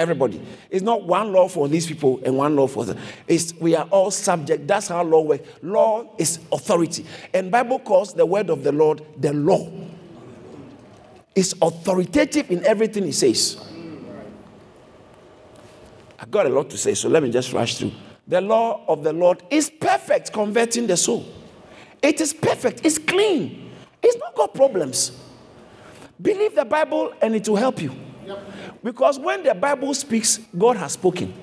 [0.00, 0.40] Everybody.
[0.70, 2.96] It's not one law for these people and one law for them.
[3.28, 4.66] It's, we are all subject.
[4.66, 5.46] That's how law works.
[5.60, 7.04] Law is authority.
[7.34, 9.70] And Bible calls the word of the Lord the law.
[11.34, 13.62] It's authoritative in everything he says.
[16.18, 17.92] I got a lot to say, so let me just rush through.
[18.26, 21.26] The law of the Lord is perfect, converting the soul.
[22.00, 23.70] It is perfect, it's clean,
[24.02, 25.12] it's not got problems.
[26.22, 27.94] Believe the Bible and it will help you.
[28.82, 31.34] Because when the Bible speaks, God has spoken.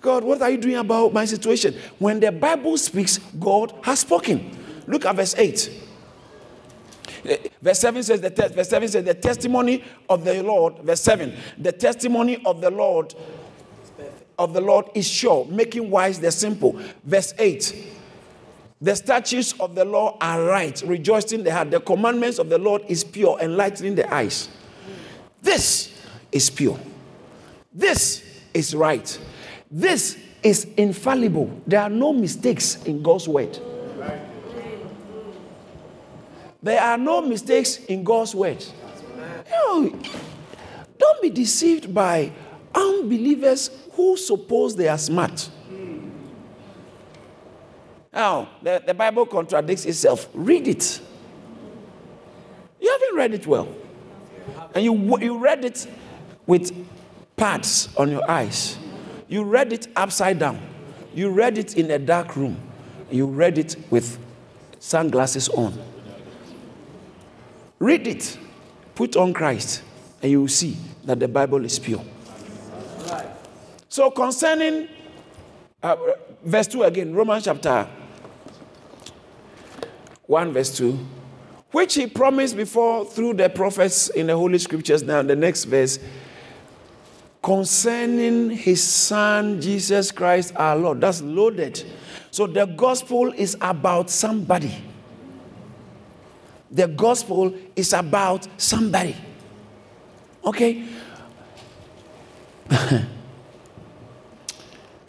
[0.00, 1.74] God, what are you doing about my situation?
[1.98, 4.56] When the Bible speaks, God has spoken.
[4.86, 5.84] Look at verse 8.
[7.24, 11.00] Eh, verse 7 says the te- verse 7 says the testimony of the Lord, verse
[11.00, 13.14] 7, the testimony of the Lord
[14.38, 16.80] of the Lord is sure, making wise the simple.
[17.04, 17.94] Verse 8.
[18.80, 21.72] The statutes of the law are right, rejoicing the heart.
[21.72, 24.48] The commandments of the Lord is pure, enlightening the eyes.
[25.42, 25.92] This
[26.32, 26.78] is pure.
[27.72, 29.18] This is right.
[29.70, 31.60] This is infallible.
[31.66, 33.58] There are no mistakes in God's word.
[36.62, 38.64] There are no mistakes in God's word.
[39.46, 39.98] You know,
[40.98, 42.32] don't be deceived by
[42.74, 45.50] unbelievers who suppose they are smart.
[48.12, 50.28] Now, the, the Bible contradicts itself.
[50.34, 51.00] Read it.
[52.80, 53.68] You haven't read it well.
[54.74, 55.86] And you, you read it
[56.46, 56.72] with
[57.36, 58.78] pads on your eyes.
[59.28, 60.60] You read it upside down.
[61.14, 62.60] You read it in a dark room.
[63.10, 64.18] You read it with
[64.78, 65.78] sunglasses on.
[67.78, 68.38] Read it.
[68.94, 69.82] Put on Christ.
[70.22, 72.04] And you will see that the Bible is pure.
[73.88, 74.88] So, concerning
[75.82, 75.96] uh,
[76.44, 77.88] verse 2 again, Romans chapter
[80.26, 80.98] 1, verse 2,
[81.78, 85.04] which he promised before through the prophets in the Holy Scriptures.
[85.04, 86.00] Now, the next verse,
[87.40, 91.00] concerning his son, Jesus Christ our Lord.
[91.00, 91.84] That's loaded.
[92.32, 94.74] So, the gospel is about somebody.
[96.68, 99.14] The gospel is about somebody.
[100.44, 100.84] Okay?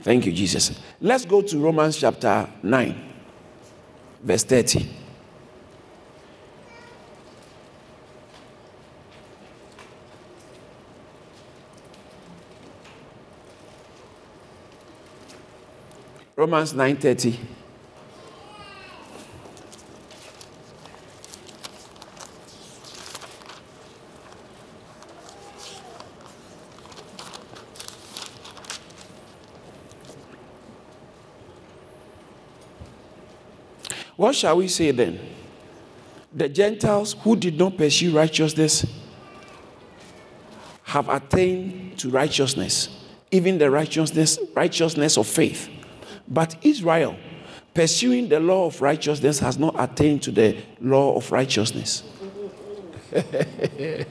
[0.01, 0.79] Thank you, Jesus.
[1.01, 3.11] Let's go to Romans chapter 9,
[4.21, 4.98] verse 30.
[16.39, 17.37] Romans 9:30.
[34.15, 35.19] What shall we say then?
[36.31, 38.85] the Gentiles who did not pursue righteousness
[40.83, 42.87] have attained to righteousness,
[43.29, 45.78] even the righteousness, righteousness of faith.
[46.29, 47.17] But Israel,
[47.73, 52.03] pursuing the law of righteousness, has not attained to the law of righteousness.
[53.11, 54.05] the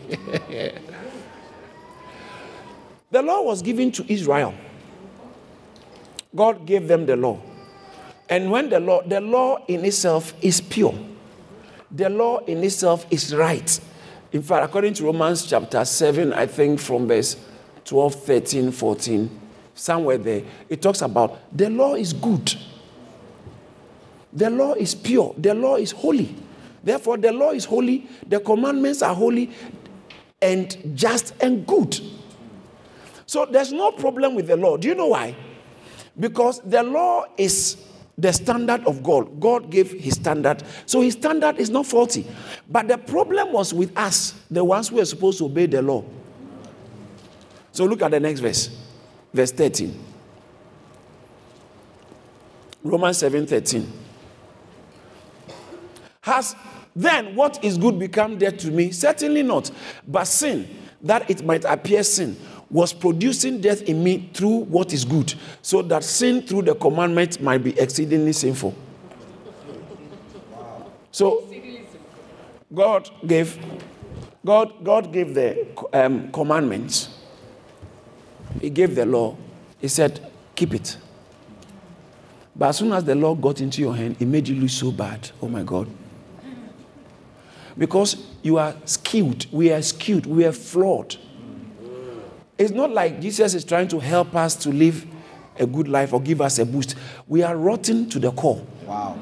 [3.13, 4.55] law was given to Israel.
[6.35, 7.41] God gave them the law.
[8.29, 10.95] And when the law, the law in itself is pure,
[11.91, 13.81] the law in itself is right.
[14.33, 17.37] In fact, according to Romans chapter 7, I think from verse
[17.87, 19.41] 12, 13, 14,
[19.79, 22.55] somewhere there, it talks about the law is good.
[24.33, 25.35] The law is pure.
[25.39, 26.35] The law is holy.
[26.83, 29.51] Therefore, the law is holy, the commandments are holy
[30.41, 31.99] and just and good.
[33.27, 34.77] So there's no problem with the law.
[34.77, 35.37] Do you know why?
[36.19, 37.77] Because the law is
[38.17, 39.39] the standard of God.
[39.39, 40.63] God gave his standard.
[40.87, 42.27] So his standard is not faulty.
[42.69, 46.05] But the problem was with us, the ones who are supposed to obey the law.
[47.73, 48.71] So look at the next verse.
[49.33, 49.99] Verse 13.
[52.83, 53.93] Romans 7 13.
[56.23, 56.55] Has
[56.95, 58.91] then what is good become dead to me?
[58.91, 59.71] Certainly not.
[60.07, 60.69] But sin,
[61.03, 62.37] that it might appear sin,
[62.71, 67.41] was producing death in me through what is good, so that sin through the commandment
[67.41, 68.75] might be exceedingly sinful.
[71.11, 71.49] So
[72.75, 73.59] God gave
[74.45, 77.18] God, God gave the um, commandments.
[78.61, 79.37] He gave the law.
[79.79, 80.97] He said, keep it.
[82.55, 84.91] But as soon as the law got into your hand, it made you look so
[84.91, 85.31] bad.
[85.41, 85.89] Oh my God.
[87.77, 89.47] Because you are skewed.
[89.53, 90.27] We are skewed.
[90.27, 91.17] We are flawed.
[92.59, 95.07] It's not like Jesus is trying to help us to live
[95.57, 96.97] a good life or give us a boost.
[97.29, 98.65] We are rotten to the core.
[98.85, 99.17] Wow.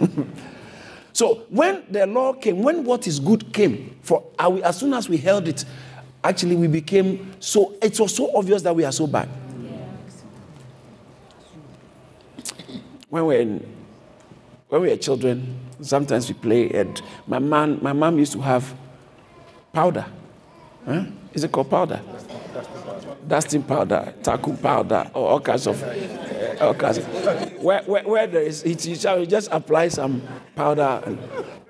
[1.12, 5.16] so when the law came, when what is good came, for as soon as we
[5.16, 5.64] held it,
[6.24, 9.28] actually we became so it was so obvious that we are so bad.
[13.10, 13.44] When we
[14.68, 18.74] when we were children, sometimes we play and my mom my mom used to have
[19.72, 20.06] powder.
[20.86, 21.04] Huh?
[21.32, 22.00] Is it called powder?
[23.26, 25.82] Dusting powder, talcum powder, or all kinds of,
[26.60, 27.04] all kinds of.
[27.62, 30.22] Where, where, where there is, it, you just apply some
[30.54, 31.02] powder.
[31.06, 31.18] And,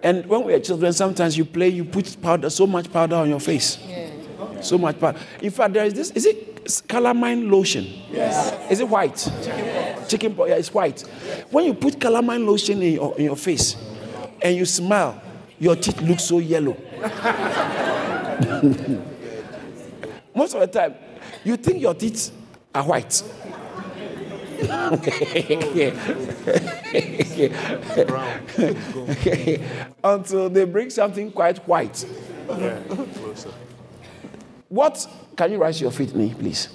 [0.03, 3.29] and when we are children, sometimes you play, you put powder, so much powder on
[3.29, 3.79] your face.
[4.65, 5.19] So much powder.
[5.43, 7.87] In fact, there is this, is it calamine lotion?
[8.11, 8.71] Yes.
[8.71, 9.17] Is it white?
[10.09, 11.03] Chicken pox, yeah, it's white.
[11.51, 13.77] When you put calamine lotion in your, in your face
[14.43, 15.21] and you smile,
[15.59, 16.77] your teeth look so yellow.
[20.35, 20.95] Most of the time,
[21.45, 22.33] you think your teeth
[22.75, 23.23] are white.
[30.05, 32.05] Until they bring something quite white.
[34.75, 35.07] What
[35.37, 36.69] can you rise your feet, me, please?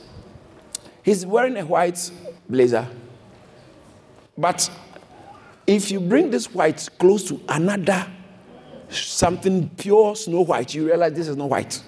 [1.03, 2.09] He's wearing a white
[2.47, 2.87] blazer.
[4.37, 4.71] But
[5.67, 8.07] if you bring this white close to another
[8.89, 11.83] something pure snow white, you realize this is not white.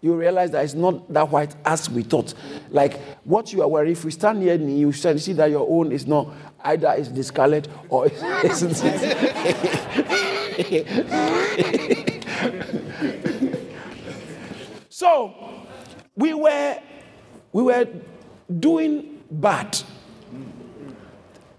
[0.00, 2.32] You realize that it's not that white as we thought.
[2.70, 5.92] Like what you are wearing, if we stand near me, you see that your own
[5.92, 6.32] is not
[6.64, 8.06] either is discolored or
[8.44, 8.82] isn't
[14.98, 15.32] so
[16.16, 16.76] we were
[17.52, 17.86] we were
[18.58, 19.80] doing bad.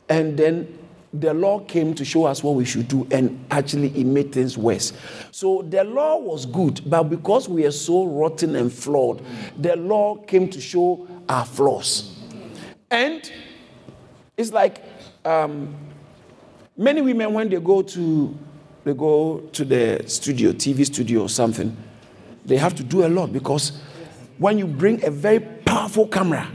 [0.10, 0.78] And then
[1.14, 4.58] the law came to show us what we should do, and actually it made things
[4.58, 4.92] worse.
[5.32, 9.24] So the law was good, but because we are so rotten and flawed,
[9.58, 12.20] the law came to show our flaws.
[12.92, 13.32] And
[14.36, 14.84] it's like
[15.24, 15.78] um,
[16.76, 18.38] many women when they go to
[18.84, 21.78] they go to the studio, TV studio or something,
[22.50, 23.80] they have to do a lot because
[24.38, 26.48] when you bring a very powerful camera,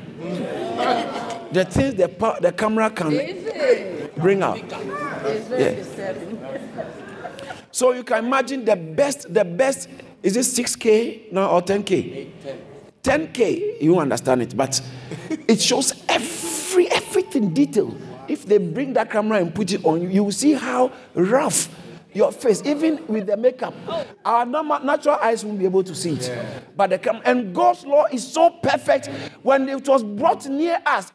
[1.52, 2.08] the things the,
[2.40, 3.10] the camera can
[4.16, 4.58] bring out.
[5.50, 5.82] Yeah.
[7.70, 9.88] So you can imagine the best, the best,
[10.22, 12.30] is it 6K now or 10K?
[13.02, 14.80] 10K, you understand it, but
[15.48, 17.96] it shows every everything detail.
[18.26, 21.68] If they bring that camera and put it on you, you will see how rough
[22.14, 23.74] your face, even with the makeup.
[24.24, 26.28] Our natural eyes won't be able to see it.
[26.28, 26.60] Yeah.
[26.76, 29.08] But the cam- and God's law is so perfect
[29.42, 31.12] when it was brought near us.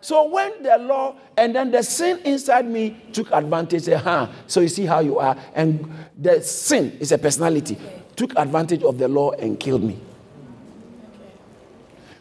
[0.00, 4.60] So when the law and then the sin inside me took advantage, say, huh, so
[4.60, 5.34] you see how you are.
[5.54, 7.78] And the sin is a personality,
[8.14, 9.98] took advantage of the law and killed me.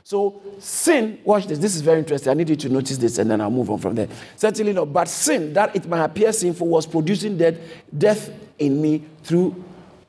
[0.06, 1.60] So sin, watch this.
[1.60, 2.32] This is very interesting.
[2.32, 4.08] I need you to notice this, and then I'll move on from there.
[4.36, 4.92] Certainly not.
[4.92, 7.56] But sin, that it might appear sinful, was producing death,
[7.96, 9.64] death in me through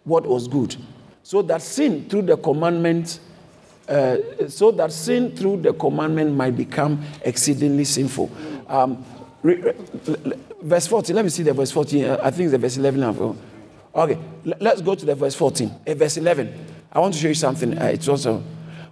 [0.05, 0.77] what was good.
[1.23, 3.21] So that sin through the commandment,
[3.89, 4.17] uh,
[4.49, 8.31] so that sin through the commandment might become exceedingly sinful.
[8.69, 9.05] Um,
[9.43, 9.73] re, re,
[10.61, 11.17] verse 14.
[11.17, 12.05] Let me see the verse 14.
[12.23, 13.39] I think the verse 11.
[13.95, 15.71] Okay, let's go to the verse 14.
[15.87, 16.53] Uh, verse 11.
[16.93, 17.77] I want to show you something.
[17.79, 18.43] Uh, it's also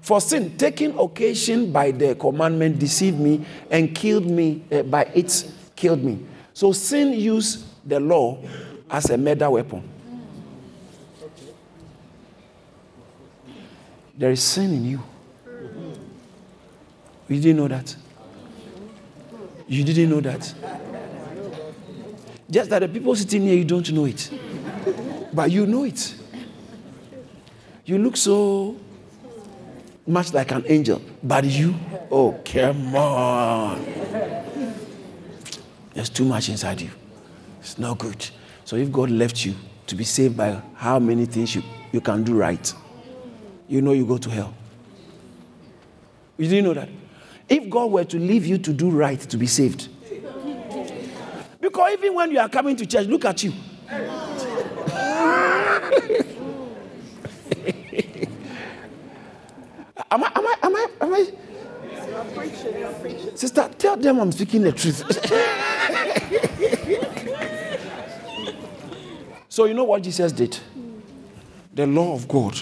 [0.02, 5.48] for sin, taking occasion by the commandment deceived me and killed me uh, by it
[5.76, 6.18] killed me.
[6.52, 8.38] So sin used the law
[8.90, 9.88] as a murder weapon.
[14.18, 15.02] There is sin in you.
[17.28, 17.96] You didn't know that.
[19.68, 20.52] You didn't know that.
[22.50, 24.30] Just that the people sitting here, you don't know it.
[25.32, 26.14] But you know it.
[27.84, 28.76] You look so
[30.06, 31.74] much like an angel, but you,
[32.10, 33.84] oh, come on.
[35.94, 36.90] There's too much inside you.
[37.60, 38.26] It's not good.
[38.64, 39.54] So if God left you
[39.86, 42.72] to be saved by how many things you, you can do right,
[43.68, 44.54] you know you go to hell.
[46.38, 46.88] You didn't know that?
[47.48, 49.88] If God were to leave you to do right to be saved,
[51.60, 53.52] because even when you are coming to church, look at you.
[60.12, 61.32] Am I, am I, am I, am I?
[63.34, 65.02] Sister, tell them I'm speaking the truth.
[69.48, 70.58] so you know what Jesus did?
[71.72, 72.60] The law of God.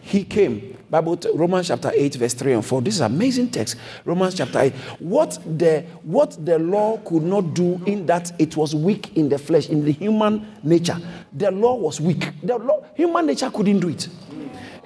[0.00, 0.78] He came.
[0.88, 2.80] Bible Romans chapter 8, verse 3 and 4.
[2.80, 3.76] This is amazing text.
[4.06, 4.72] Romans chapter 8.
[5.00, 9.36] What the what the law could not do in that it was weak in the
[9.36, 10.96] flesh, in the human nature.
[11.34, 12.30] The law was weak.
[12.42, 14.08] The law, human nature couldn't do it.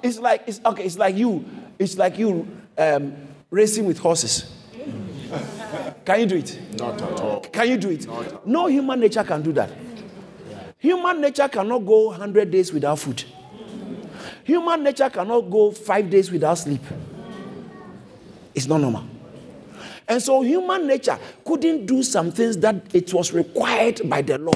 [0.03, 1.45] It's like it's okay, it's like you
[1.79, 3.15] it's like you um,
[3.49, 4.51] racing with horses.
[6.05, 6.59] Can you do it?
[6.77, 7.39] Not at all.
[7.41, 8.07] Can you do it?
[8.45, 9.71] No human nature can do that.
[10.79, 13.23] Human nature cannot go 100 days without food.
[14.43, 16.81] Human nature cannot go five days without sleep.
[18.55, 19.03] It's not normal.
[20.07, 24.53] And so human nature couldn't do some things that it was required by the law.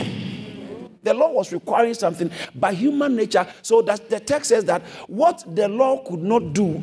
[1.03, 3.45] The law was requiring something by human nature.
[3.61, 6.81] So that the text says that what the law could not do,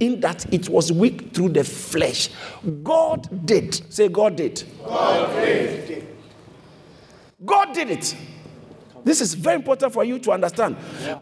[0.00, 2.30] in that it was weak through the flesh,
[2.82, 3.80] God did.
[3.92, 4.64] Say, God did.
[4.84, 6.06] God did.
[7.44, 8.16] God did it.
[9.04, 10.76] This is very important for you to understand.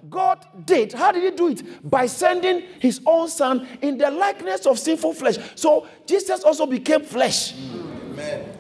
[0.09, 0.93] God did.
[0.93, 1.89] How did He do it?
[1.89, 5.37] By sending His own Son in the likeness of sinful flesh.
[5.55, 7.55] So Jesus also became flesh.
[7.55, 8.56] Amen.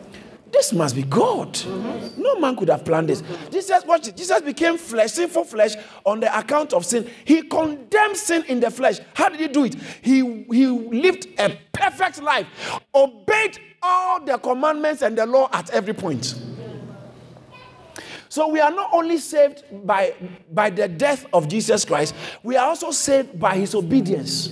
[0.52, 1.52] This must be God.
[1.54, 2.22] Mm-hmm.
[2.22, 3.22] No man could have planned this.
[3.50, 4.14] Jesus, watch.
[4.14, 5.74] Jesus became flesh, sinful flesh,
[6.04, 7.10] on the account of sin.
[7.24, 8.98] He condemned sin in the flesh.
[9.14, 9.74] How did he do it?
[10.02, 12.46] He, he lived a perfect life,
[12.94, 16.34] obeyed all the commandments and the law at every point.
[18.28, 20.14] So we are not only saved by,
[20.52, 24.50] by the death of Jesus Christ, we are also saved by his obedience.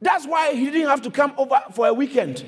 [0.00, 2.44] That's why he didn't have to come over for a weekend.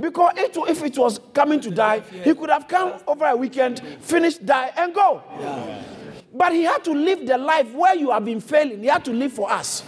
[0.00, 3.80] Because it, if it was coming to die, he could have come over a weekend,
[4.00, 5.22] finish, die, and go.
[5.38, 5.82] Yeah.
[6.32, 8.80] But he had to live the life where you have been failing.
[8.80, 9.82] He had to live for us.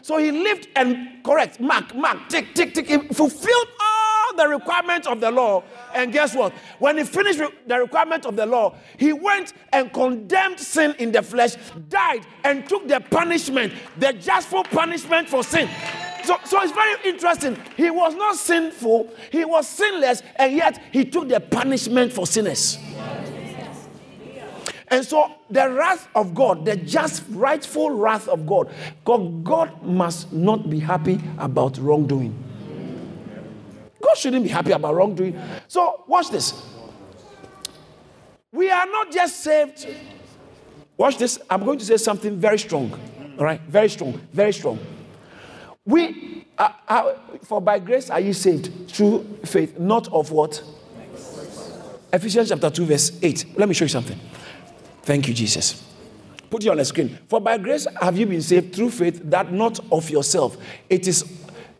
[0.00, 2.86] So he lived and correct, mark, mark, tick, tick, tick.
[2.86, 5.62] He fulfilled all the requirements of the law.
[5.94, 6.52] And guess what?
[6.78, 11.22] When he finished the requirement of the law, he went and condemned sin in the
[11.22, 11.56] flesh,
[11.88, 15.68] died, and took the punishment, the justful punishment for sin.
[16.24, 17.58] So, so it's very interesting.
[17.76, 22.78] He was not sinful, he was sinless, and yet he took the punishment for sinners.
[24.88, 28.70] And so the wrath of God, the just rightful wrath of God,
[29.06, 32.34] God, God must not be happy about wrongdoing.
[34.02, 35.40] God shouldn't be happy about wrongdoing.
[35.66, 36.62] So watch this.
[38.52, 39.88] We are not just saved.
[40.98, 41.38] Watch this.
[41.48, 42.92] I'm going to say something very strong.
[43.38, 43.62] All right?
[43.62, 44.20] Very strong.
[44.32, 44.78] Very strong.
[45.84, 50.62] We, are, are, for by grace are you saved through faith, not of what?
[52.12, 53.58] Ephesians chapter 2, verse 8.
[53.58, 54.18] Let me show you something.
[55.02, 55.82] Thank you, Jesus.
[56.50, 57.18] Put it on the screen.
[57.28, 60.56] For by grace have you been saved through faith, that not of yourself.
[60.88, 61.24] It is,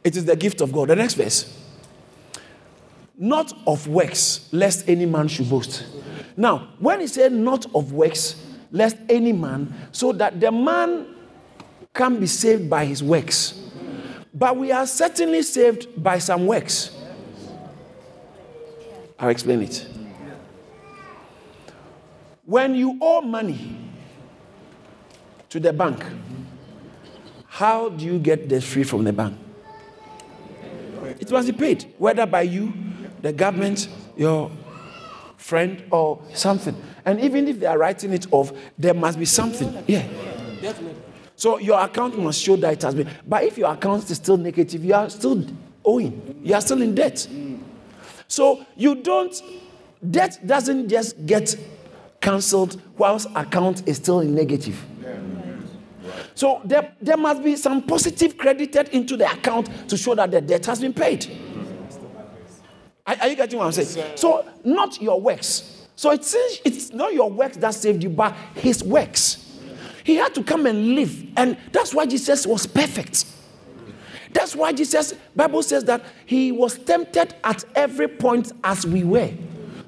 [0.02, 0.88] it is the gift of God.
[0.88, 1.58] The next verse.
[3.16, 5.84] Not of works, lest any man should boast.
[6.36, 8.42] Now, when he said not of works,
[8.72, 11.14] lest any man, so that the man
[11.94, 13.62] can be saved by his works.
[14.34, 16.90] But we are certainly saved by some works.
[19.18, 19.86] I'll explain it.
[22.44, 23.76] When you owe money
[25.48, 26.02] to the bank,
[27.46, 29.38] how do you get the free from the bank?
[31.20, 32.72] It must be paid, whether by you,
[33.20, 34.50] the government, your
[35.36, 36.74] friend, or something.
[37.04, 39.84] And even if they are writing it off, there must be something.
[39.86, 40.06] Yeah.
[40.60, 41.11] Definitely.
[41.42, 43.08] So your account must show that it has been.
[43.26, 45.44] But if your account is still negative, you are still
[45.84, 46.38] owing.
[46.40, 47.26] You are still in debt.
[48.28, 49.42] So you don't,
[50.08, 51.56] debt doesn't just get
[52.20, 54.80] cancelled whilst account is still in negative.
[56.36, 60.40] So there, there must be some positive credited into the account to show that the
[60.40, 61.26] debt has been paid.
[63.04, 64.12] Are, are you getting what I'm saying?
[64.14, 65.88] So not your works.
[65.96, 69.41] So it's, it's not your works that saved you, but his works.
[70.04, 71.24] He had to come and live.
[71.36, 73.26] And that's why Jesus was perfect.
[74.32, 79.30] That's why Jesus, Bible says that he was tempted at every point as we were.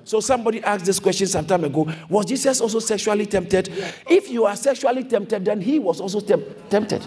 [0.04, 1.90] So somebody asked this question some time ago.
[2.10, 3.72] Was Jesus also sexually tempted?
[4.08, 7.06] If you are sexually tempted, then he was also tempted.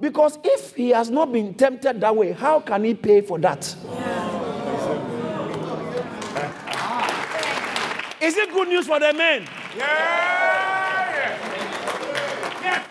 [0.00, 3.60] Because if he has not been tempted that way, how can he pay for that?
[8.20, 9.46] Is it good news for the men?
[9.76, 10.51] Yeah.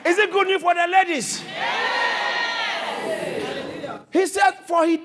[0.05, 1.43] Is it good news for the ladies?
[1.43, 2.21] Yeah.
[4.11, 4.99] He said, For he.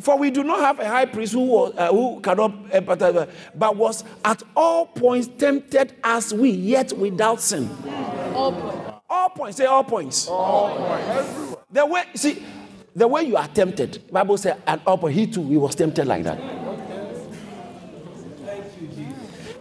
[0.00, 3.74] For we do not have a high priest who, was, uh, who cannot empathize, but
[3.74, 7.70] was at all points tempted as we, yet without sin.
[8.34, 9.00] All points.
[9.08, 9.56] All points.
[9.56, 10.28] Say all points.
[10.28, 11.56] All points.
[11.70, 12.44] The way, see,
[12.94, 16.06] the way you are tempted, Bible says at all points, he too, he was tempted
[16.06, 16.38] like that.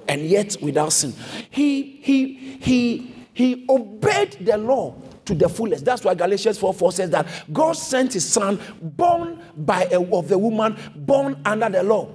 [0.10, 1.14] And yet without sin.
[1.51, 5.86] He he he he obeyed the law to the fullest.
[5.86, 10.28] That's why Galatians 4 4 says that God sent his son, born by a, of
[10.28, 12.10] the woman, born under the law.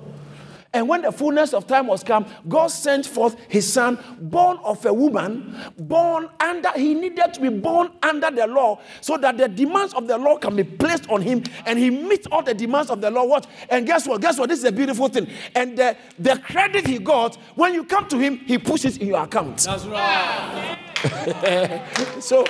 [0.74, 4.84] And when the fullness of time was come, God sent forth his son, born of
[4.84, 9.48] a woman, born under, he needed to be born under the law so that the
[9.48, 12.90] demands of the law can be placed on him and he meets all the demands
[12.90, 13.24] of the law.
[13.24, 13.46] What?
[13.70, 14.20] And guess what?
[14.20, 14.48] Guess what?
[14.48, 15.28] This is a beautiful thing.
[15.54, 19.22] And the, the credit he got, when you come to him, he pushes in your
[19.22, 19.58] account.
[19.58, 20.80] That's right.
[22.20, 22.44] so,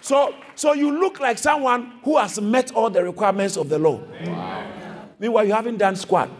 [0.00, 4.00] so, so you look like someone who has met all the requirements of the law.
[4.24, 4.66] Wow.
[5.20, 6.30] Meanwhile, you haven't done squat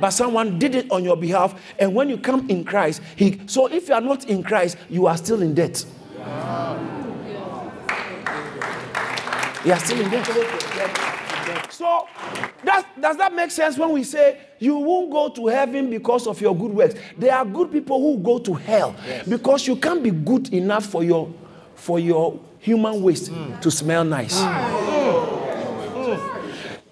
[0.00, 1.60] but someone did it on your behalf.
[1.78, 5.06] And when you come in Christ, he so if you are not in Christ, you
[5.06, 5.84] are still in debt.
[9.64, 10.26] You are still in debt.
[11.70, 12.08] So
[12.64, 16.40] that, does that make sense when we say you won't go to heaven because of
[16.40, 16.94] your good works?
[17.18, 19.28] There are good people who go to hell yes.
[19.28, 21.32] because you can't be good enough for your
[21.74, 23.60] for your human waste mm.
[23.60, 24.40] to smell nice.
[24.40, 24.86] Mm.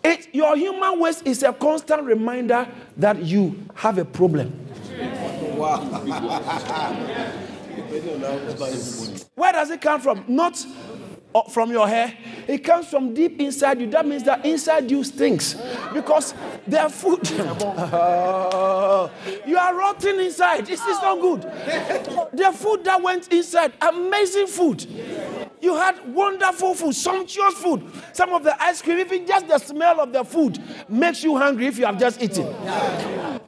[0.04, 4.52] It, your human waste is a constant reminder that you have a problem.
[5.56, 5.78] Wow.
[9.34, 10.24] Where does it come from?
[10.28, 10.64] Not
[11.50, 12.12] from your hair.
[12.46, 13.88] It comes from deep inside you.
[13.90, 15.56] That means that inside you stinks
[15.92, 16.34] because
[16.66, 17.28] their food.
[17.30, 17.38] you
[19.58, 20.66] are rotting inside.
[20.66, 21.42] This is not good.
[22.32, 24.86] The food that went inside, amazing food.
[25.60, 27.90] You had wonderful food, sumptuous food.
[28.12, 31.66] Some of the ice cream, even just the smell of the food makes you hungry
[31.66, 32.46] if you have just eaten.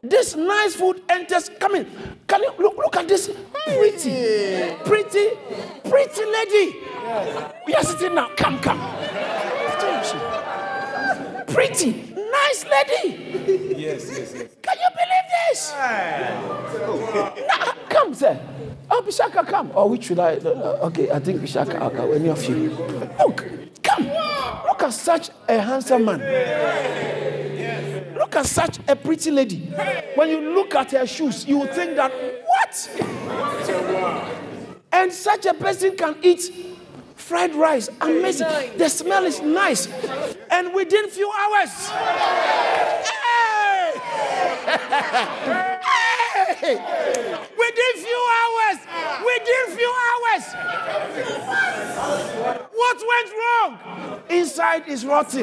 [0.08, 1.50] This nice food enters.
[1.58, 1.86] Come in.
[2.28, 3.28] Can you look, look at this
[3.66, 5.30] pretty, pretty,
[5.82, 6.76] pretty lady.
[7.66, 8.30] We are sitting now.
[8.36, 8.78] Come, come.
[11.48, 13.74] Pretty, nice lady.
[13.76, 14.48] Yes, yes, yes.
[14.62, 15.72] Can you believe this?
[17.48, 18.38] Nah, come, sir.
[18.90, 19.70] Oh, Bishaka, come.
[19.70, 20.36] Or oh, which should I?
[20.36, 21.80] Uh, okay, I think Bishaka.
[21.80, 22.70] Okay, any of you.
[23.18, 23.44] Look,
[23.82, 24.06] come.
[24.66, 27.35] Look at such a handsome man.
[28.16, 29.58] Look at such a pretty lady.
[30.14, 32.12] When you look at her shoes, you will think that,
[32.46, 32.90] what?
[34.92, 36.50] And such a person can eat
[37.14, 37.88] fried rice.
[38.00, 38.78] Amazing.
[38.78, 39.88] The smell is nice.
[40.50, 41.90] And within few hours.
[44.66, 45.72] Hey!
[46.66, 46.76] hey!
[47.58, 48.78] Within few hours.
[49.24, 50.44] Within few hours.
[52.72, 53.70] What went wrong?
[54.28, 55.42] Inside is rotting.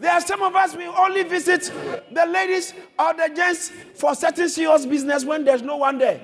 [0.00, 1.72] There are some of us, we only visit
[2.10, 6.20] the ladies or the gents for certain serious business when there's no one there.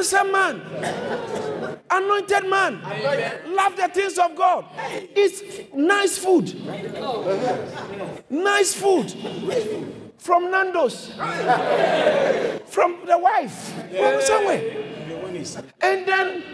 [0.00, 0.62] Handsome man,
[1.90, 2.80] anointed man,
[3.54, 4.64] love the things of God.
[5.14, 5.42] It's
[5.74, 6.54] nice food.
[8.30, 9.12] Nice food
[10.16, 11.08] from Nando's,
[12.64, 14.62] from the wife, from somewhere.
[15.82, 16.44] And then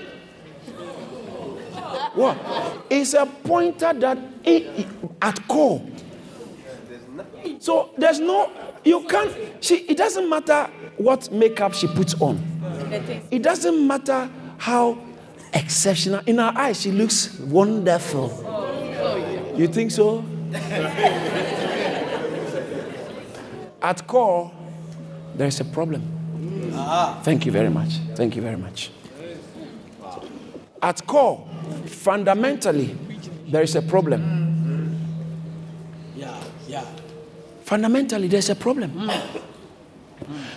[2.14, 2.36] what?
[2.90, 4.88] It's a pointer that it,
[5.22, 5.86] at core.
[7.60, 8.50] So there's no,
[8.86, 12.40] you can't, she, it doesn't matter what makeup she puts on.
[13.30, 14.98] It doesn't matter how
[15.52, 16.20] exceptional.
[16.26, 18.30] In her eyes, she looks wonderful.
[19.56, 20.24] You think so?
[23.82, 24.52] At core,
[25.34, 26.02] there's a problem.
[27.22, 27.98] Thank you very much.
[28.14, 28.90] Thank you very much.
[30.82, 31.46] At core,
[31.86, 32.96] fundamentally,
[33.48, 34.94] there is a problem.
[36.14, 36.84] Yeah, yeah.
[37.66, 39.10] Fundamentally, there's a problem.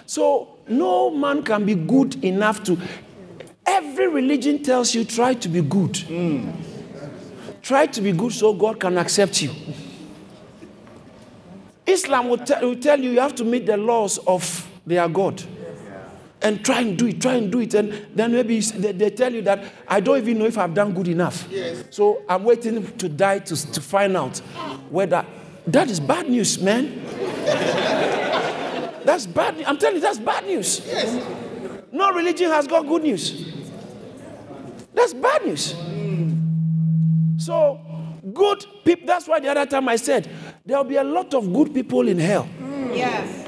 [0.05, 2.77] So, no man can be good enough to.
[3.65, 5.95] Every religion tells you try to be good.
[7.63, 9.49] Try to be good so God can accept you.
[11.87, 15.41] Islam will, te- will tell you you have to meet the laws of their God.
[16.43, 17.73] And try and do it, try and do it.
[17.73, 20.93] And then maybe they, they tell you that I don't even know if I've done
[20.93, 21.47] good enough.
[21.89, 24.37] So I'm waiting to die to, to find out
[24.91, 25.25] whether
[25.67, 27.03] that is bad news, man.
[29.05, 29.61] that's bad.
[29.63, 30.81] I'm telling you, that's bad news.
[30.85, 31.25] Yes.
[31.91, 33.53] No religion has got good news.
[34.93, 35.75] That's bad news.
[37.37, 37.79] So,
[38.33, 40.29] good people, that's why the other time I said
[40.65, 42.47] there'll be a lot of good people in hell.
[42.59, 42.95] Mm.
[42.97, 43.47] Yes.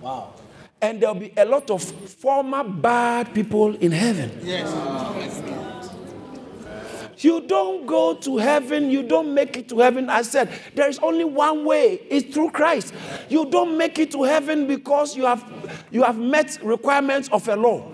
[0.00, 0.34] Wow.
[0.82, 4.30] And there'll be a lot of former bad people in heaven.
[7.24, 10.10] You don't go to heaven, you don't make it to heaven.
[10.10, 12.92] I said, there is only one way, it's through Christ.
[13.30, 15.42] You don't make it to heaven because you have
[15.90, 17.90] you have met requirements of a law.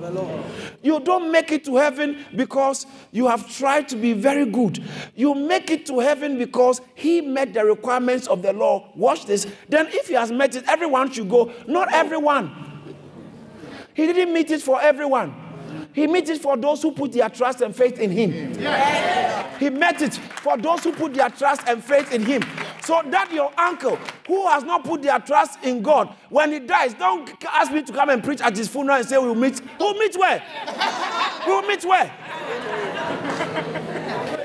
[0.83, 4.83] You don't make it to heaven because you have tried to be very good.
[5.15, 8.91] You make it to heaven because he met the requirements of the law.
[8.97, 9.47] Watch this.
[9.69, 11.53] Then if he has met it, everyone should go.
[11.69, 12.51] Not everyone.
[13.95, 15.50] He didn't meet it for everyone.
[15.93, 18.55] He met it for those who put their trust and faith in him.
[19.59, 22.43] He met it for those who put their trust and faith in him.
[22.83, 26.95] So that your uncle who has not put their trust in God, when he dies,
[26.95, 29.61] don't ask me to come and preach at his funeral and say we'll meet.
[29.79, 30.43] We'll meet where?
[31.47, 32.11] We'll meet where?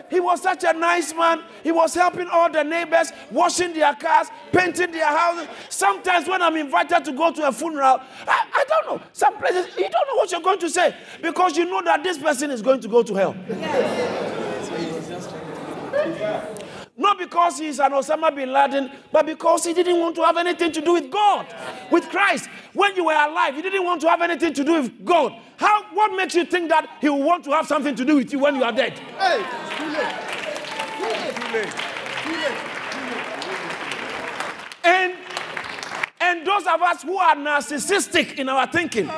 [0.10, 1.44] He was such a nice man.
[1.64, 5.48] He was helping all the neighbors, washing their cars, painting their houses.
[5.70, 9.06] Sometimes when I'm invited to go to a funeral, I, I don't know.
[9.14, 12.18] Some places, you don't know what you're going to say because you know that this
[12.18, 13.36] person is going to go to hell.
[16.98, 20.72] Not because he's an Osama bin Laden, but because he didn't want to have anything
[20.72, 21.46] to do with God,
[21.92, 22.50] with Christ.
[22.74, 25.34] When you were alive, you didn't want to have anything to do with God.
[25.58, 25.84] How?
[25.94, 28.40] What makes you think that he will want to have something to do with you
[28.40, 28.98] when you are dead?
[28.98, 29.44] Hey,
[29.78, 30.16] too late.
[30.98, 31.36] Too late.
[31.36, 31.74] Too late.
[32.24, 32.58] Too late.
[34.86, 35.16] And
[36.22, 39.10] and those of us who are narcissistic in our thinking,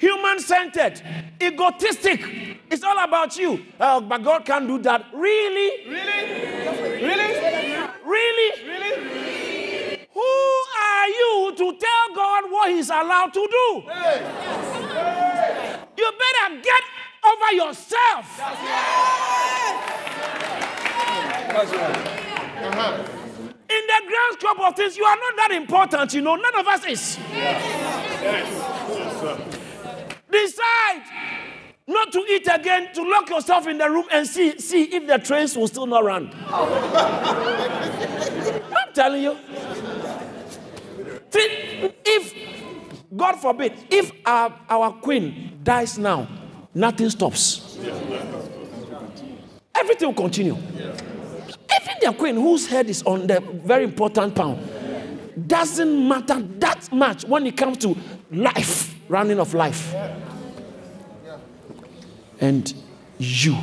[0.00, 1.02] human-centered,
[1.40, 2.24] egotistic,
[2.70, 3.64] it's all about you.
[3.78, 5.04] Oh, but God can't do that.
[5.12, 5.86] Really?
[5.86, 6.24] Really?
[7.04, 7.34] Really?
[8.04, 8.50] Really?
[8.64, 10.08] Really?
[10.12, 13.82] Who are you to tell God what He's allowed to do?
[15.98, 16.82] You better get
[17.24, 18.40] over yourself.
[23.68, 26.36] In the grand scope of things, you are not that important, you know.
[26.36, 27.18] None of us is.
[30.30, 31.02] Decide
[31.86, 35.18] not to eat again, to lock yourself in the room and see, see if the
[35.18, 36.30] trains will still not run.
[38.76, 39.36] I'm telling you.
[41.32, 42.34] If,
[43.16, 46.28] God forbid, if our, our queen dies now,
[46.74, 47.78] nothing stops.
[49.74, 50.56] Everything will continue.
[50.56, 54.60] Even the queen whose head is on the very important pound
[55.48, 57.96] doesn't matter that much when it comes to
[58.30, 59.94] life, running of life.
[62.40, 62.72] And
[63.18, 63.56] you.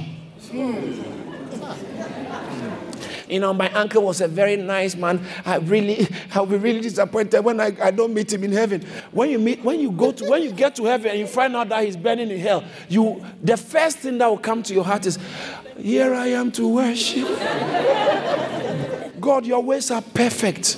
[3.30, 5.20] You know, my uncle was a very nice man.
[5.46, 8.82] I really, I'll be really disappointed when I, I don't meet him in heaven.
[9.12, 11.54] When you meet, when you go to, when you get to heaven and you find
[11.56, 14.86] out that he's burning in hell, you, the first thing that will come to your
[14.86, 15.20] heart is,
[15.78, 17.28] here I am to worship.
[19.20, 20.78] God, your ways are perfect.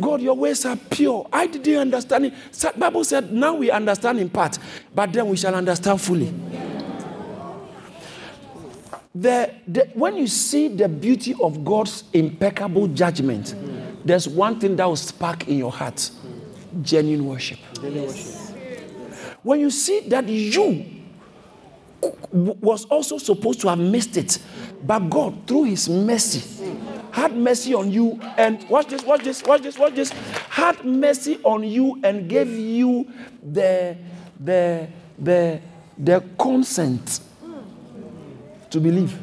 [0.00, 1.26] God, your ways are pure.
[1.32, 2.34] I didn't understand it.
[2.78, 4.58] Bible said, now we understand in part,
[4.94, 6.32] but then we shall understand fully.
[9.14, 13.54] The, the, when you see the beauty of God's impeccable judgment,
[14.04, 16.10] there's one thing that will spark in your heart
[16.82, 17.58] genuine worship.
[19.42, 20.86] When you see that you
[22.32, 24.38] was also supposed to have missed it,
[24.84, 26.64] but God, through His mercy,
[27.10, 30.10] had mercy on you and watch this, watch this, watch this, watch this,
[30.48, 33.10] had mercy on you and gave you
[33.42, 33.96] the
[34.38, 34.86] the
[35.18, 35.60] the
[35.98, 37.20] the consent
[38.70, 39.18] to believe.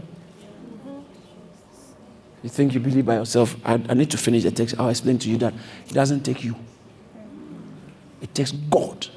[2.43, 3.55] You think you believe by yourself.
[3.65, 4.75] I, I need to finish the text.
[4.79, 5.53] I'll explain to you that
[5.87, 6.55] it doesn't take you,
[8.21, 9.07] it takes God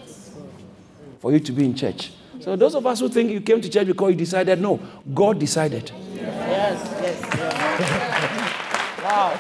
[1.20, 2.12] for you to be in church.
[2.41, 4.81] So, those of us who think you came to church because you decided, no,
[5.12, 5.93] God decided.
[6.14, 9.03] Yes, yes, yes.
[9.05, 9.39] wow.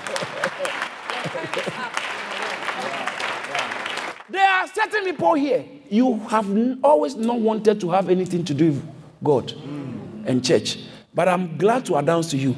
[4.28, 6.46] There are certain people here, you have
[6.84, 8.82] always not wanted to have anything to do with
[9.24, 9.99] God mm.
[10.26, 10.78] And church.
[11.12, 12.56] But I'm glad to announce to you,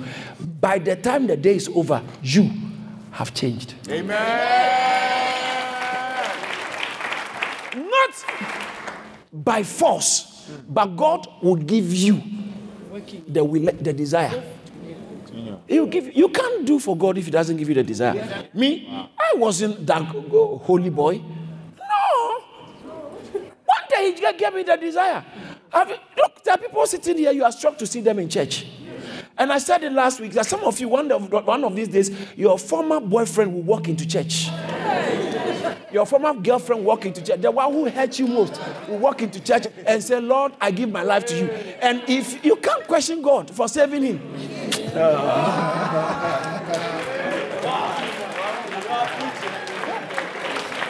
[0.61, 2.51] by the time the day is over, you
[3.13, 3.75] have changed.
[3.89, 4.19] Amen.
[7.75, 8.25] Not
[9.33, 12.23] by force, but God will give you
[13.27, 14.43] the will, the desire.
[15.67, 18.49] He will give you can't do for God if He doesn't give you the desire.
[18.53, 18.87] Me,
[19.19, 21.23] I wasn't that holy boy.
[21.79, 22.41] No.
[23.33, 25.25] One day He gave me the desire.
[25.73, 27.33] Have you- look, there are people sitting here.
[27.33, 28.67] You are shocked to see them in church.
[29.39, 31.89] And I said it last week that some of you, one of, one of these
[31.89, 34.49] days, your former boyfriend will walk into church.
[35.91, 38.59] Your former girlfriend walk into church, the one who hurt you most,
[38.89, 41.47] will walk into church and say, Lord, I give my life to you.
[41.83, 44.21] And if you can't question God for saving him,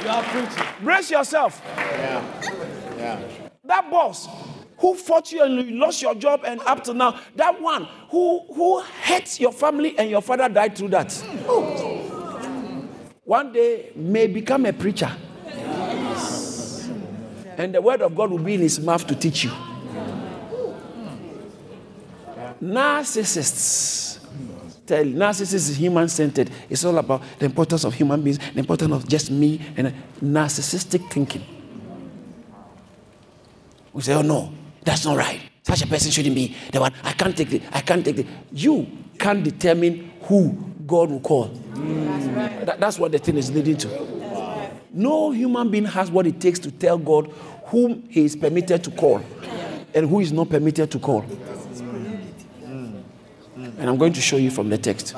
[0.02, 0.64] You are preaching.
[0.82, 1.62] brace yourself.
[3.64, 4.26] That boss
[4.82, 8.40] who fought you and you lost your job and up to now, that one who,
[8.52, 11.12] who hurt your family and your father died through that.
[13.24, 15.10] One day may become a preacher.
[17.56, 19.52] And the word of God will be in his mouth to teach you.
[22.60, 24.18] Narcissists.
[24.84, 26.50] Tell narcissists is human centered.
[26.68, 31.08] It's all about the importance of human beings, the importance of just me, and narcissistic
[31.08, 31.44] thinking.
[33.92, 34.52] We say, oh no,
[34.84, 35.40] that's not right.
[35.62, 36.92] Such a person shouldn't be the one.
[37.04, 37.62] I can't take it.
[37.72, 38.26] I can't take it.
[38.52, 38.86] You
[39.18, 40.52] can't determine who
[40.86, 41.48] God will call.
[42.64, 43.88] That- that's what the thing is leading to.
[44.92, 47.32] No human being has what it takes to tell God
[47.66, 49.22] whom he is permitted to call
[49.94, 51.24] and who is not permitted to call.
[53.78, 55.14] And I'm going to show you from the text.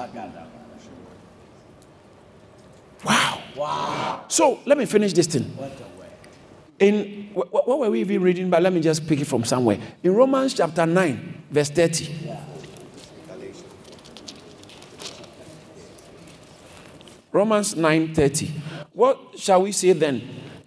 [3.04, 3.40] Wow.
[3.56, 4.24] Wow.
[4.28, 5.56] So let me finish this thing.
[6.78, 8.50] In wh- wh- what were we even reading?
[8.50, 9.78] But let me just pick it from somewhere.
[10.02, 12.08] In Romans chapter 9, verse 30.
[17.32, 18.48] Romans 9:30.
[18.92, 20.22] What shall we say then?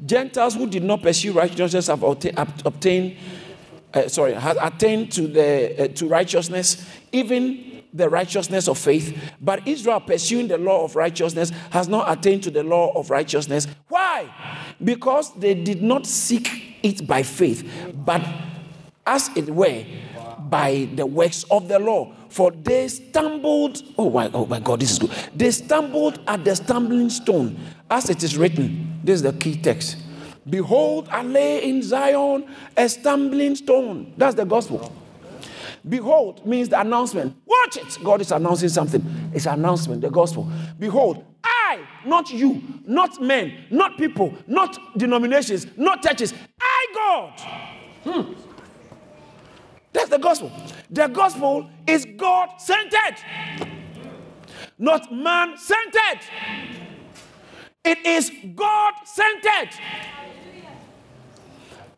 [0.05, 3.15] Gentiles who did not pursue righteousness have obtained,
[3.93, 9.17] uh, sorry, have attained to the uh, to righteousness, even the righteousness of faith.
[9.41, 13.67] But Israel, pursuing the law of righteousness, has not attained to the law of righteousness.
[13.87, 14.29] Why?
[14.83, 17.67] Because they did not seek it by faith,
[18.05, 18.21] but
[19.05, 19.83] as it were
[20.49, 22.13] by the works of the law.
[22.29, 25.11] For they stumbled, oh my, oh my God, this is good.
[25.35, 27.57] They stumbled at the stumbling stone,
[27.89, 28.99] as it is written.
[29.03, 29.97] This is the key text.
[30.49, 34.13] Behold, I lay in Zion a stumbling stone.
[34.17, 34.93] That's the gospel.
[35.87, 37.35] Behold means the announcement.
[37.45, 37.97] Watch it.
[38.03, 39.31] God is announcing something.
[39.33, 40.49] It's an announcement, the gospel.
[40.79, 46.33] Behold, I, not you, not men, not people, not denominations, not churches.
[46.59, 47.39] I, God.
[48.03, 48.33] Hmm.
[49.93, 50.51] That's the gospel.
[50.89, 53.17] The gospel is God centered,
[54.77, 56.21] not man centered.
[57.83, 59.69] It is God centered,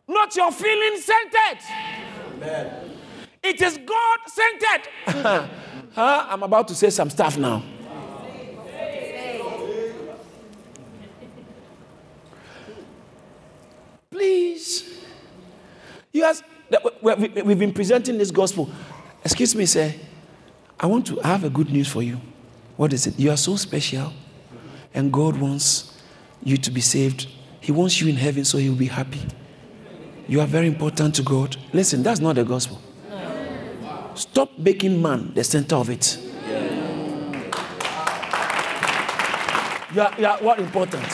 [0.07, 2.88] not your feeling centered.
[3.43, 4.89] It is God centered.
[5.95, 6.25] huh?
[6.29, 7.63] I'm about to say some stuff now.
[14.11, 14.83] Please.
[16.13, 18.69] We- we- we've been presenting this gospel.
[19.23, 19.93] Excuse me, sir.
[20.79, 22.19] I want to have a good news for you.
[22.77, 23.19] What is it?
[23.19, 24.13] You are so special,
[24.93, 25.97] and God wants
[26.43, 27.27] you to be saved.
[27.59, 29.21] He wants you in heaven so He will be happy.
[30.27, 31.57] You are very important to God.
[31.73, 32.79] Listen, that's not the gospel.
[34.20, 36.17] Stop making man the center of it.
[39.95, 41.05] You are, you are what important?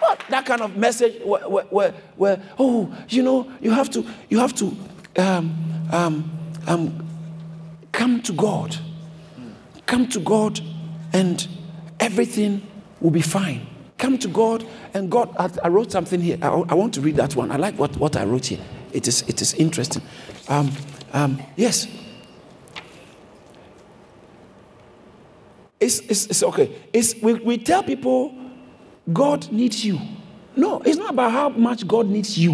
[0.00, 4.06] What that kind of message where, where, where, where oh, you know, you have to,
[4.30, 4.74] you have to
[5.18, 5.54] um,
[5.92, 6.30] um,
[6.66, 7.06] um,
[7.92, 8.74] come to God.
[9.84, 10.60] Come to God,
[11.12, 11.46] and
[12.00, 12.66] everything
[13.02, 13.66] will be fine.
[13.98, 15.36] Come to God, and God.
[15.38, 16.38] I, I wrote something here.
[16.40, 17.52] I, I want to read that one.
[17.52, 18.60] I like what, what I wrote here.
[18.92, 20.00] It is, it is interesting.
[20.48, 20.72] Um,
[21.12, 21.86] um, yes.
[25.80, 26.76] It's, it's, it's okay.
[26.92, 28.34] It's, we, we tell people
[29.10, 29.98] God needs you.
[30.54, 32.52] No, it's not about how much God needs you.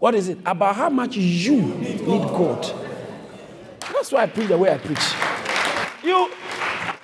[0.00, 0.38] What is it?
[0.44, 2.62] About how much you need God.
[3.92, 4.98] That's why I preach the way I preach.
[6.02, 6.28] You,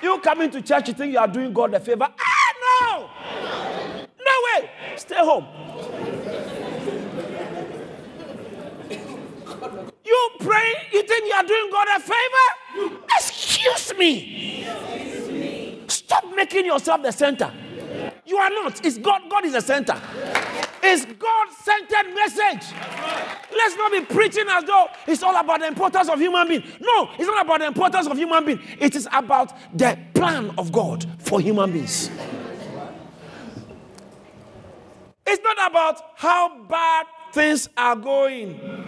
[0.03, 2.09] you coming to church, you think you are doing God a favor?
[2.09, 3.11] Ah, no!
[4.19, 4.71] No way!
[4.97, 5.47] Stay home.
[10.05, 12.99] You pray, you think you are doing God a favor?
[13.17, 13.48] Excuse
[13.99, 14.67] me.
[15.89, 17.53] Stop making yourself the center.
[18.25, 18.85] You are not.
[18.85, 19.23] It's God.
[19.31, 20.01] God is the center.
[20.83, 22.73] It's God-centered message.
[23.53, 26.63] Let's not be preaching as though it's all about the importance of human being.
[26.81, 28.61] No, it's not about the importance of human being.
[28.79, 32.11] It is about the plan of God for human beings.
[35.27, 38.88] It's not about how bad things are going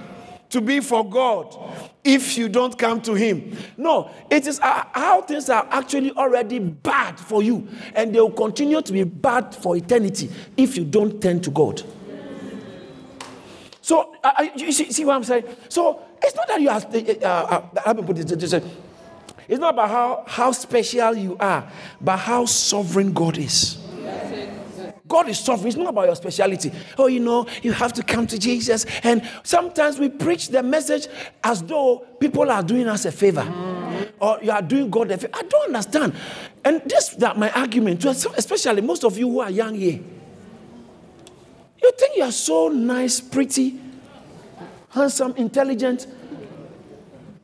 [0.51, 1.57] to be for God
[2.05, 3.57] if you don't come to Him.
[3.77, 8.83] No, it is how things are actually already bad for you, and they will continue
[8.83, 11.83] to be bad for eternity if you don't turn to God.
[13.83, 15.45] So, uh, you see, see, what I'm saying?
[15.69, 18.63] So, it's not that you are, uh, uh, uh let me put it this way.
[19.49, 21.69] It's not about how, how special you are,
[22.01, 23.79] but how sovereign God is.
[25.11, 25.67] God is sovereign.
[25.67, 26.71] It's not about your speciality.
[26.97, 28.87] Oh, you know, you have to come to Jesus.
[29.03, 31.09] And sometimes we preach the message
[31.43, 33.43] as though people are doing us a favor
[34.21, 35.35] or you are doing God a favor.
[35.35, 36.15] I don't understand.
[36.65, 39.99] And this that my argument, especially most of you who are young here.
[41.83, 43.81] You think you are so nice, pretty,
[44.91, 46.07] handsome, intelligent.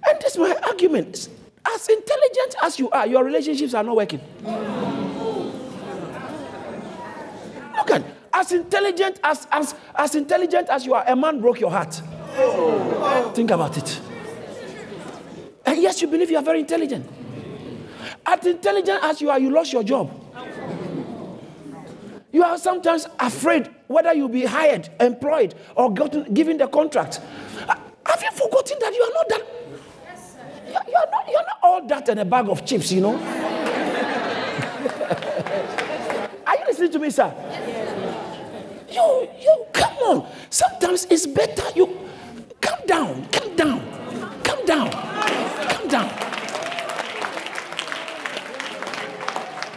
[0.08, 1.30] And this is my argument.
[1.66, 4.20] As intelligent as you are, your relationships are not working.
[8.32, 12.02] As intelligent as, as, as intelligent as you are, a man broke your heart.
[13.34, 14.00] Think about it.
[15.64, 17.08] And yes, you believe you are very intelligent.
[18.26, 20.10] As intelligent as you are, you lost your job.
[22.32, 27.20] You are sometimes afraid whether you'll be hired, employed, or gotten, given the contract.
[28.06, 29.46] Have you forgotten that you are not that?
[30.88, 33.16] You are not, you are not all that in a bag of chips, you know?
[36.76, 37.32] are you listening to me, sir?
[38.90, 40.32] You, you, come on.
[40.50, 41.86] Sometimes it's better you
[42.60, 46.08] calm down, calm down, calm down, calm down.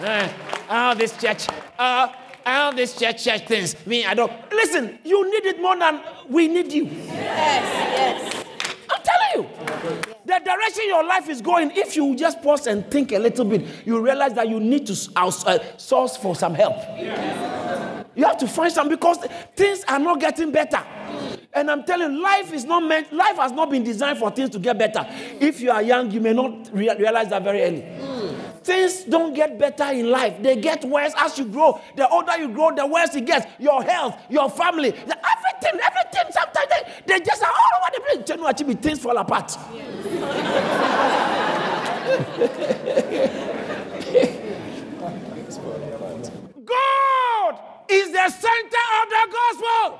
[0.01, 0.29] Uh,
[0.69, 1.47] oh, this church,
[1.77, 2.07] uh,
[2.45, 3.85] oh, this church, church things.
[3.85, 4.31] Me, I don't.
[4.51, 6.85] Listen, you need it more than we need you.
[6.85, 7.65] Yes,
[7.97, 8.45] yes.
[8.89, 10.18] I'm telling you.
[10.29, 13.65] The direction your life is going, if you just pause and think a little bit,
[13.83, 15.31] you realize that you need to uh,
[15.75, 16.75] source for some help.
[18.15, 19.17] You have to find some because
[19.55, 20.85] things are not getting better.
[21.51, 24.51] And I'm telling you, life is not meant, life has not been designed for things
[24.51, 25.03] to get better.
[25.39, 27.83] If you are young, you may not realize that very early.
[28.63, 31.79] Things don't get better in life, they get worse as you grow.
[31.95, 33.45] The older you grow, the worse it gets.
[33.59, 36.31] Your health, your family, the, everything, everything.
[36.31, 38.29] Sometimes they, they just are all over the place.
[38.29, 39.57] You know, actually, things fall apart.
[46.65, 49.99] God is the center of the gospel.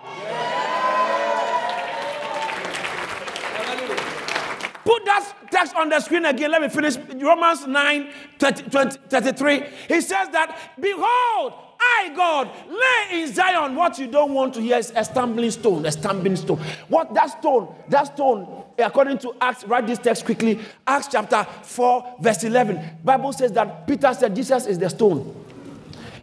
[4.90, 6.50] Put that text on the screen again.
[6.50, 6.98] Let me finish.
[7.22, 8.10] Romans 9
[8.40, 9.64] 30, 20, 33.
[9.88, 14.80] He says that, Behold, I, God, lay in Zion what you don't want to hear
[14.80, 16.58] is a stumbling stone, a stumbling stone.
[16.88, 20.60] What that stone, that stone, according to Acts, write this text quickly.
[20.88, 22.98] Acts chapter 4, verse 11.
[23.04, 25.46] Bible says that Peter said Jesus is the stone.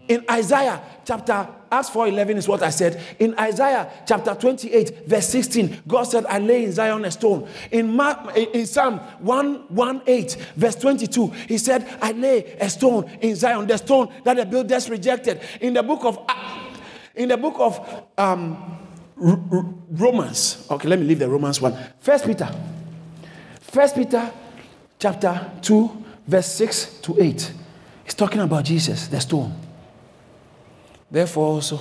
[0.09, 3.01] In Isaiah chapter Acts 4:11 is what I said.
[3.19, 7.49] In Isaiah chapter 28, verse 16, God said, I lay in Zion a stone.
[7.71, 13.67] In, Mark, in Psalm 118, verse 22, he said, I lay a stone in Zion,
[13.67, 15.41] the stone that the builders rejected.
[15.61, 16.19] In the book of
[17.15, 18.79] in the book of um,
[19.17, 21.77] Romans, okay, let me leave the Romans one.
[21.99, 22.49] First Peter,
[23.61, 24.31] First Peter
[24.99, 27.53] chapter 2, verse 6 to 8.
[28.05, 29.66] He's talking about Jesus, the stone.
[31.11, 31.81] Therefore, also,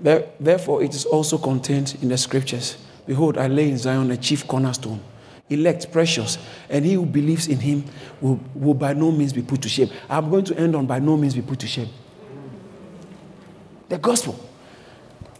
[0.00, 2.76] therefore, it is also contained in the scriptures
[3.10, 5.00] Behold, I lay in Zion a chief cornerstone,
[5.48, 6.38] elect, precious,
[6.68, 7.84] and he who believes in him
[8.20, 9.90] will, will by no means be put to shame.
[10.08, 11.88] I'm going to end on by no means be put to shame.
[13.88, 14.38] The gospel.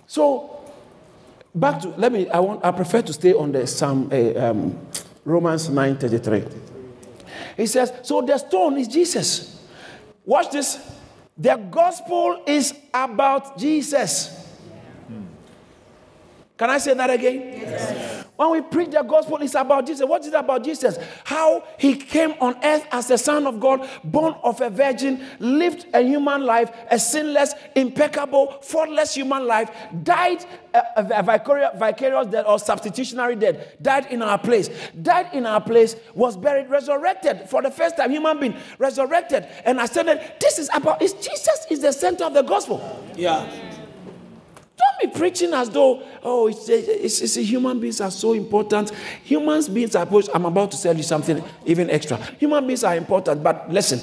[0.09, 0.65] So,
[1.55, 4.77] back to, let me, I want, I prefer to stay on the Psalm, uh, um,
[5.25, 6.45] Romans 9 33.
[7.57, 9.65] He says, So the stone is Jesus.
[10.25, 11.00] Watch this.
[11.41, 14.28] The gospel is about Jesus.
[15.09, 15.24] Hmm.
[16.59, 17.60] Can I say that again?
[18.41, 20.09] When we preach the gospel, it's about Jesus.
[20.09, 20.97] What is it about Jesus?
[21.24, 25.84] How he came on earth as the Son of God, born of a virgin, lived
[25.93, 29.70] a human life, a sinless, impeccable, faultless human life,
[30.03, 34.70] died uh, a, a vicarious, vicarious death or substitutionary death, died in our place,
[35.03, 39.47] died in our place, was buried, resurrected for the first time, human being, resurrected.
[39.66, 40.18] And ascended.
[40.41, 43.05] this is about, is Jesus is the center of the gospel.
[43.14, 43.70] Yeah.
[45.01, 48.91] Be preaching as though, oh, it's, it's, it's, human beings are so important.
[49.25, 52.17] Human beings are, I'm about to tell you something even extra.
[52.39, 54.01] Human beings are important, but listen,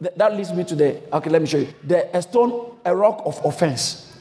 [0.00, 1.68] that leads me to the, okay, let me show you.
[1.84, 4.14] The, a stone, a rock of offense.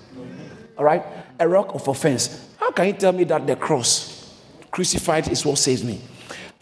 [0.77, 1.03] All right?
[1.39, 2.53] A rock of offense.
[2.57, 4.33] How can you tell me that the cross,
[4.71, 5.99] crucified, is what saves me?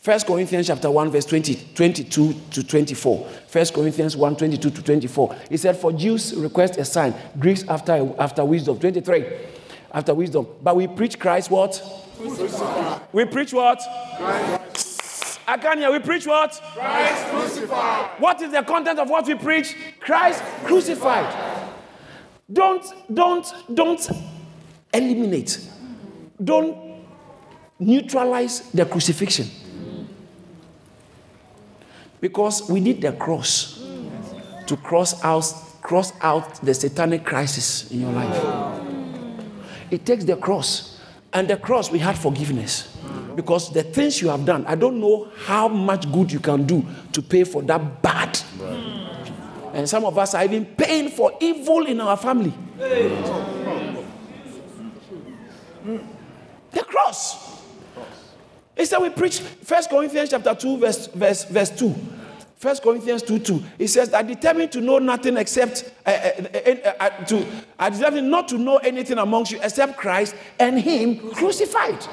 [0.03, 3.19] First Corinthians chapter 1, verse 20, 22 to 24.
[3.49, 5.35] 1 Corinthians 1, 22 to 24.
[5.47, 8.77] He said, For Jews request a sign, Greeks after, after wisdom.
[8.77, 9.25] 23.
[9.93, 10.45] After wisdom.
[10.61, 11.81] But we preach Christ what?
[12.17, 13.01] Crucified.
[13.13, 13.81] We preach what?
[14.17, 15.39] Christ.
[15.47, 15.89] I can't hear.
[15.89, 16.51] We preach what?
[16.73, 18.19] Christ crucified.
[18.19, 19.73] What is the content of what we preach?
[20.01, 21.71] Christ crucified.
[22.51, 24.09] Don't, don't, don't
[24.93, 25.65] eliminate.
[26.43, 27.05] Don't
[27.79, 29.62] neutralize the crucifixion.
[32.24, 33.84] Because we need the cross
[34.67, 35.43] to cross out,
[35.82, 38.41] cross out the satanic crisis in your life.
[39.91, 41.01] It takes the cross.
[41.34, 42.95] And the cross, we had forgiveness.
[43.36, 46.86] Because the things you have done, I don't know how much good you can do
[47.11, 48.39] to pay for that bad.
[49.74, 52.53] And some of us are even paying for evil in our family.
[56.71, 57.52] The cross.
[58.76, 61.95] He said we preach 1 Corinthians chapter 2, verse, verse, verse 2.
[62.61, 63.63] 1 Corinthians 2 2.
[63.78, 67.45] He says, I determined to know nothing except, uh, uh, uh, to,
[67.78, 72.07] I determined not to know anything amongst you except Christ and Him crucified.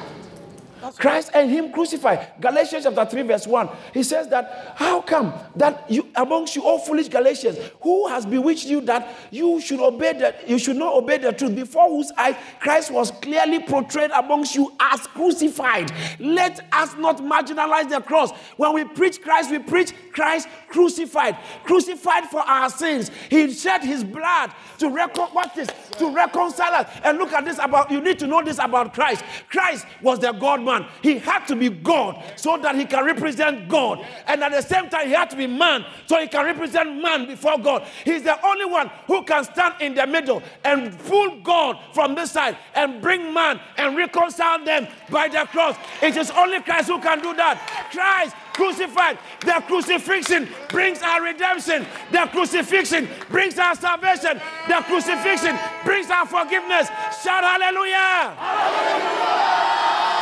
[0.99, 2.33] Christ and him crucified.
[2.41, 3.68] Galatians chapter 3, verse 1.
[3.95, 8.66] He says that how come that you amongst you all foolish Galatians, who has bewitched
[8.66, 12.37] you that you should obey that you should not obey the truth, before whose eyes
[12.61, 15.93] Christ was clearly portrayed amongst you as crucified.
[16.18, 18.33] Let us not marginalize the cross.
[18.57, 23.11] When we preach Christ, we preach Christ crucified, crucified for our sins.
[23.28, 25.68] He shed his blood to what is
[25.99, 27.01] to reconcile us.
[27.05, 29.24] And look at this about you need to know this about Christ.
[29.49, 30.87] Christ was the God man.
[31.03, 34.07] He had to be God so that he can represent God.
[34.27, 37.27] And at the same time, he had to be man so he can represent man
[37.27, 37.87] before God.
[38.05, 42.33] He's the only one who can stand in the middle and pull God from this
[42.33, 45.77] side and bring man and reconcile them by the cross.
[46.03, 47.57] It is only Christ who can do that.
[47.93, 49.18] Christ crucified.
[49.41, 51.87] The crucifixion brings our redemption.
[52.12, 54.41] The crucifixion brings our salvation.
[54.68, 56.89] The crucifixion brings our forgiveness.
[57.23, 58.37] Shout hallelujah.
[58.37, 60.20] hallelujah.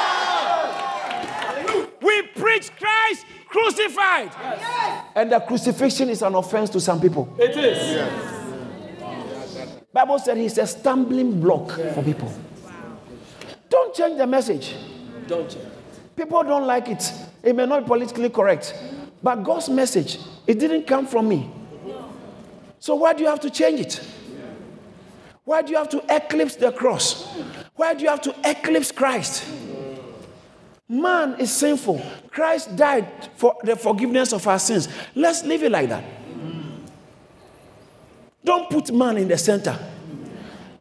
[2.09, 4.31] We preach Christ crucified.
[4.33, 5.05] Yes.
[5.15, 7.29] And the crucifixion is an offense to some people.
[7.39, 7.77] It is.
[7.77, 8.45] Yes.
[9.93, 12.33] Bible said he's a stumbling block for people.
[13.69, 14.75] Don't change the message.
[15.27, 15.67] Don't change.
[16.17, 17.13] People don't like it.
[17.43, 18.75] It may not be politically correct.
[19.23, 21.51] But God's message, it didn't come from me.
[22.79, 24.01] So why do you have to change it?
[25.45, 27.27] Why do you have to eclipse the cross?
[27.75, 29.45] Why do you have to eclipse Christ?
[30.89, 32.03] Man is sinful.
[32.31, 34.89] Christ died for the forgiveness of our sins.
[35.15, 36.05] Let's leave it like that.
[38.43, 39.79] Don't put man in the center.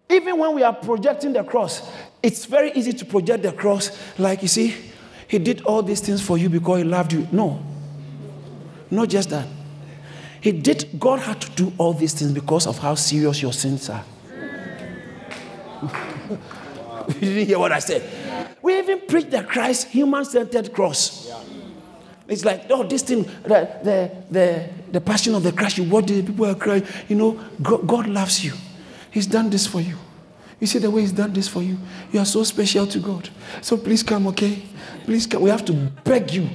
[0.10, 1.92] Even when we are projecting the cross,
[2.24, 4.74] it's very easy to project the cross like you see,
[5.28, 7.28] he did all these things for you because he loved you.
[7.32, 7.62] No.
[8.90, 9.46] Not just that.
[10.40, 13.90] He did, God had to do all these things because of how serious your sins
[13.90, 14.06] are.
[17.16, 18.04] you didn't hear what I said?
[18.62, 21.32] We even preach the Christ human centered cross.
[22.28, 26.08] It's like, oh, this thing, the, the, the, the passion of the Christ, you watch
[26.08, 26.86] the people are crying.
[27.08, 28.54] You know, God, God loves you.
[29.12, 29.96] He's done this for you.
[30.60, 31.78] You see the way He's done this for you.
[32.12, 33.30] You are so special to God.
[33.62, 34.62] So please come, okay?
[35.06, 35.42] Please come.
[35.42, 36.50] We have to beg you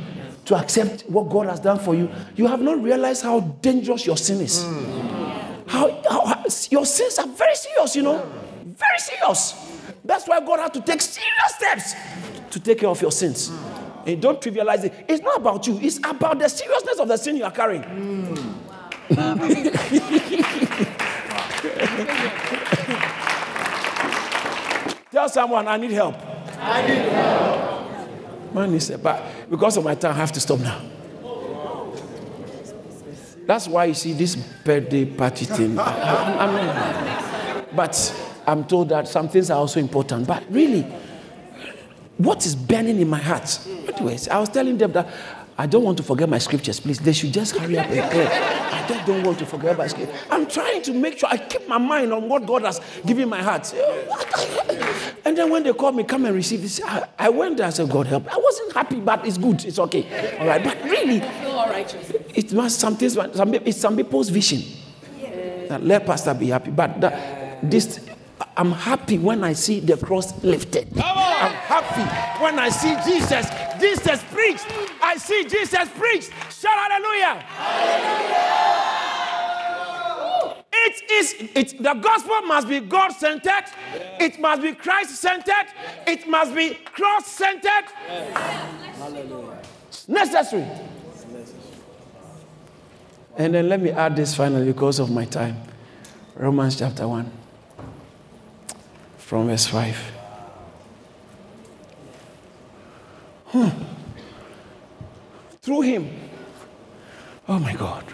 [0.45, 2.11] to accept what God has done for you.
[2.37, 4.65] You have not realized how dangerous your sin is.
[4.65, 5.69] Mm.
[5.69, 8.31] How, how, your sins are very serious, you know?
[8.65, 9.72] Very serious.
[10.05, 11.95] That's why God had to take serious steps
[12.51, 13.51] to take care of your sins.
[13.51, 14.07] Mm.
[14.07, 14.93] And don't trivialize it.
[15.09, 17.83] It's not about you, it's about the seriousness of the sin you are carrying.
[17.83, 18.55] Mm.
[25.13, 26.17] Tell someone, I need help.
[26.59, 28.55] I need help.
[28.55, 30.81] Man, he said, but because of my time, I have to stop now.
[33.47, 35.79] That's why you see this birthday party thing.
[35.79, 37.95] I'm, I'm, but
[38.47, 40.27] I'm told that some things are also important.
[40.27, 40.83] But really,
[42.19, 43.59] what is burning in my heart?
[43.89, 45.09] Anyways, I was telling them that
[45.59, 46.99] I don't want to forget my scriptures, please.
[46.99, 48.29] They should just hurry up and clear.
[48.29, 50.19] I just don't want to forget my scriptures.
[50.31, 53.43] I'm trying to make sure I keep my mind on what God has given my
[53.43, 53.73] heart.
[55.25, 57.67] And then when they called me, come and receive this, I, I went there.
[57.67, 58.33] I said, God help.
[58.33, 59.65] I wasn't happy, but it's good.
[59.65, 60.39] It's okay.
[60.41, 60.65] All right.
[60.65, 61.23] But really,
[62.35, 63.09] it must something.
[63.09, 64.63] Some, it's some people's vision.
[65.69, 68.02] That let pastor be happy, but that, this
[68.57, 70.89] I'm happy when I see the cross lifted.
[70.99, 72.03] I'm happy
[72.43, 73.47] when I see Jesus.
[73.81, 74.67] Jesus preached.
[75.03, 76.31] I see Jesus preached.
[76.51, 77.35] Shout hallelujah.
[77.41, 78.63] hallelujah.
[80.73, 83.65] It is it the gospel must be God centered,
[84.19, 85.67] it must be Christ centered,
[86.07, 87.85] it must be cross centered.
[88.07, 89.63] Hallelujah.
[90.09, 90.67] Necessary.
[93.37, 95.57] And then let me add this finally because of my time.
[96.35, 97.42] Romans chapter 1
[99.33, 99.97] from verse 5.
[103.47, 103.69] Hmm.
[105.63, 106.11] Through him.
[107.49, 108.05] Oh my God.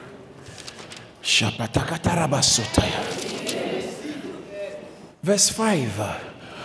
[5.21, 6.25] Verse 5.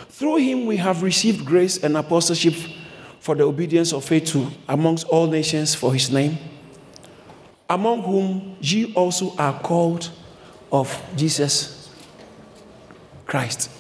[0.09, 2.53] Through him we have received grace and apostleship
[3.19, 6.37] for the obedience of faith to amongst all nations for his name,
[7.67, 10.11] among whom ye also are called
[10.71, 11.89] of Jesus
[13.25, 13.79] Christ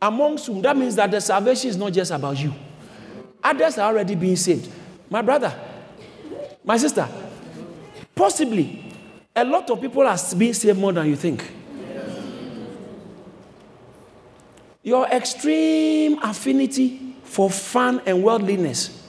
[0.00, 2.52] amongst whom, that means that the salvation is not just about you.
[3.42, 4.70] Others are already being saved.
[5.08, 5.54] My brother,
[6.64, 7.08] my sister,
[8.14, 8.84] possibly
[9.34, 11.50] a lot of people are being saved more than you think.
[14.82, 19.04] Your extreme affinity for fun and worldliness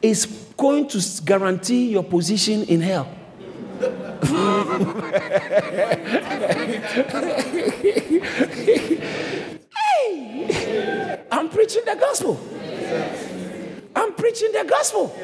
[0.00, 0.26] is
[0.56, 3.12] going to guarantee your position in hell.
[11.30, 12.40] I'm preaching the gospel.
[13.94, 15.16] I'm preaching the gospel.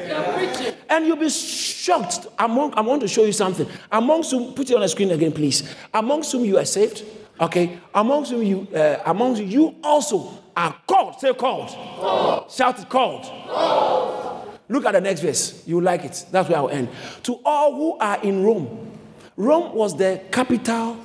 [0.89, 2.27] And you'll be shocked.
[2.39, 3.67] Among, I want to show you something.
[3.91, 5.75] Amongst whom, put it on the screen again, please.
[5.93, 7.03] Amongst whom you are saved,
[7.39, 7.79] okay?
[7.93, 11.19] Amongst whom you, uh, amongst you also are called.
[11.19, 11.69] Say called.
[11.69, 12.51] called.
[12.51, 13.23] Shout it called.
[13.23, 14.59] called.
[14.69, 15.61] Look at the next verse.
[15.67, 16.25] You like it.
[16.31, 16.89] That's where I'll end.
[17.23, 18.91] To all who are in Rome.
[19.35, 20.97] Rome was the capital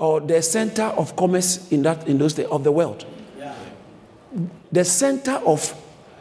[0.00, 3.04] or the center of commerce in that in those days of the world
[4.72, 5.74] the center of,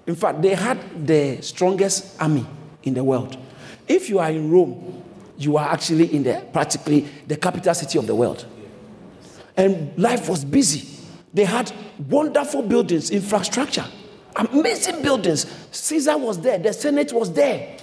[0.08, 2.46] in fact, they had the strongest army
[2.84, 3.38] in the world.
[3.88, 5.04] If you are in Rome,
[5.38, 8.46] you are actually in the practically the capital city of the world.
[9.56, 10.88] And life was busy.
[11.34, 11.72] They had
[12.10, 13.86] wonderful buildings, infrastructure,
[14.36, 15.46] amazing buildings.
[15.72, 17.78] Caesar was there, the Senate was there.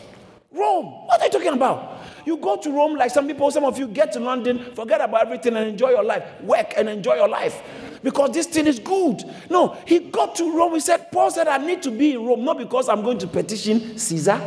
[0.52, 1.95] Rome, what are you talking about?
[2.27, 5.23] You go to Rome like some people, some of you get to London, forget about
[5.23, 6.24] everything and enjoy your life.
[6.43, 7.62] Work and enjoy your life
[8.03, 9.23] because this thing is good.
[9.48, 10.74] No, he got to Rome.
[10.74, 13.28] He said, Paul said, I need to be in Rome, not because I'm going to
[13.28, 14.40] petition Caesar,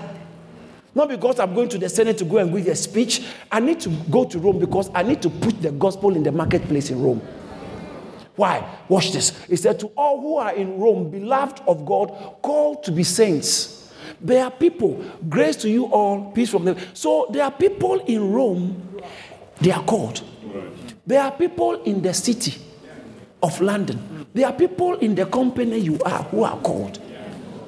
[0.94, 3.26] not because I'm going to the Senate to go and give a speech.
[3.50, 6.34] I need to go to Rome because I need to put the gospel in the
[6.34, 7.22] marketplace in Rome.
[8.36, 8.78] Why?
[8.90, 9.42] Watch this.
[9.46, 12.10] He said, To all who are in Rome, beloved of God,
[12.42, 13.79] called to be saints
[14.22, 16.78] there are people, grace to you all, peace from them.
[16.94, 19.02] So there are people in Rome,
[19.62, 20.22] they are called.
[21.06, 22.62] There are people in the city
[23.42, 24.28] of London.
[24.34, 27.02] There are people in the company you are who are called.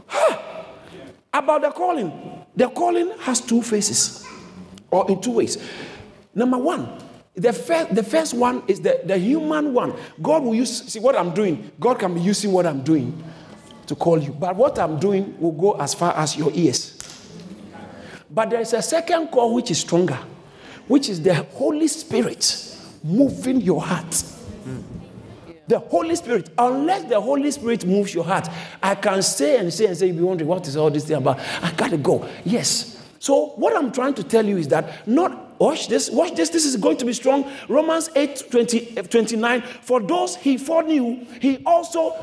[0.08, 0.38] Huh.
[1.34, 4.26] About the calling, the calling has two faces,
[4.92, 5.58] or in two ways.
[6.36, 7.02] Number one,
[7.34, 9.94] the first, the first one is the, the human one.
[10.22, 13.24] God will use, see what I'm doing, God can be using what I'm doing
[13.88, 14.32] to call you.
[14.32, 16.98] But what I'm doing will go as far as your ears.
[18.30, 20.18] But there is a second call which is stronger,
[20.88, 24.24] which is the Holy Spirit moving your heart.
[25.68, 28.48] The Holy Spirit, unless the Holy Spirit moves your heart,
[28.82, 31.18] I can say and say and say, you'll be wondering, what is all this thing
[31.18, 31.40] about?
[31.62, 32.28] I gotta go.
[32.44, 33.02] Yes.
[33.20, 36.66] So, what I'm trying to tell you is that not watch this, watch this, this
[36.66, 37.50] is going to be strong.
[37.70, 39.62] Romans 8 20, eh, 29.
[39.62, 42.16] For those he foreknew, he also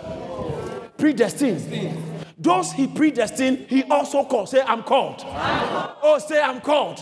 [0.98, 2.17] predestined.
[2.40, 4.48] Those he predestined, he also called.
[4.48, 5.24] Say, I'm called.
[5.26, 6.98] Oh, say, I'm called.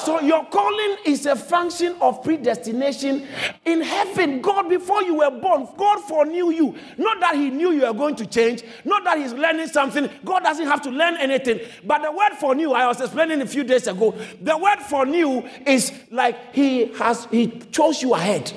[0.00, 3.28] So, your calling is a function of predestination
[3.64, 4.40] in heaven.
[4.40, 6.74] God, before you were born, God foreknew you.
[6.98, 10.10] Not that he knew you were going to change, not that he's learning something.
[10.24, 11.60] God doesn't have to learn anything.
[11.84, 15.92] But the word foreknew, I was explaining a few days ago, the word foreknew is
[16.10, 18.52] like he has, he chose you ahead.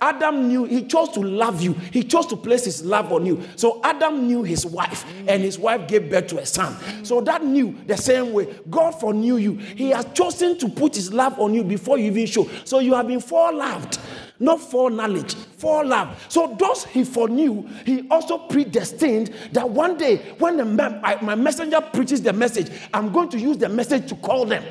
[0.00, 1.72] Adam knew, he chose to love you.
[1.72, 3.42] He chose to place his love on you.
[3.56, 5.04] So Adam knew his wife,
[5.34, 6.76] and his wife gave birth to a son.
[7.04, 8.54] So that knew the same way.
[8.70, 9.54] God foreknew you.
[9.54, 12.48] He has chosen to put his love on you before you even show.
[12.64, 13.98] So you have been foreloved.
[14.38, 16.24] not foreknowledge, love.
[16.28, 22.22] So those he foreknew, he also predestined that one day when the, my messenger preaches
[22.22, 24.62] the message, I'm going to use the message to call them.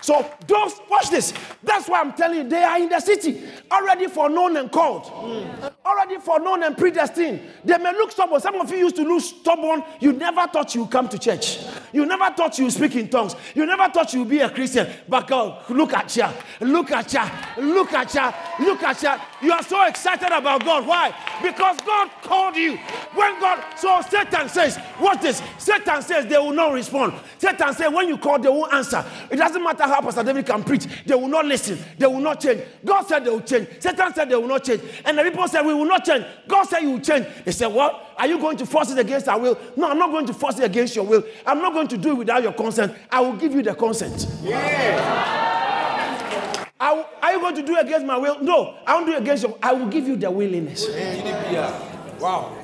[0.00, 1.34] So those, watch this.
[1.62, 5.72] That's why I'm telling you, they are in the city, already foreknown and called, mm.
[5.84, 7.40] already foreknown and predestined.
[7.64, 8.40] They may look stubborn.
[8.40, 9.82] Some of you used to look stubborn.
[10.00, 11.58] You never thought you would come to church.
[11.92, 13.36] You never thought you would speak in tongues.
[13.54, 14.88] You never thought you would be a Christian.
[15.08, 16.26] But God, look at you,
[16.60, 19.14] look at you, look at you, look at you.
[19.42, 20.86] You are so excited about God.
[20.86, 21.14] Why?
[21.42, 22.76] Because God called you.
[23.14, 25.42] When God, so Satan says, what is?
[25.58, 27.14] Satan says they will not respond.
[27.38, 29.04] Satan says when you call, they won't answer.
[29.30, 32.40] It doesn't matter how Pastor David can preach, they will not listen, they will not
[32.40, 32.62] change.
[32.84, 33.68] God said they will change.
[33.80, 34.82] Satan said they will not change.
[35.04, 36.24] And the people said, We will not change.
[36.46, 37.26] God said you will change.
[37.44, 38.14] They said, What?
[38.18, 39.58] Are you going to force it against our will?
[39.76, 41.24] No, I'm not going to force it against your will.
[41.46, 42.94] I'm not going to do it without your consent.
[43.10, 44.26] I will give you the consent.
[44.42, 45.79] Yeah.
[46.80, 48.42] I, are you going to do it against my will?
[48.42, 50.86] No, I won't do it against your I will give you the willingness.
[52.18, 52.56] Wow.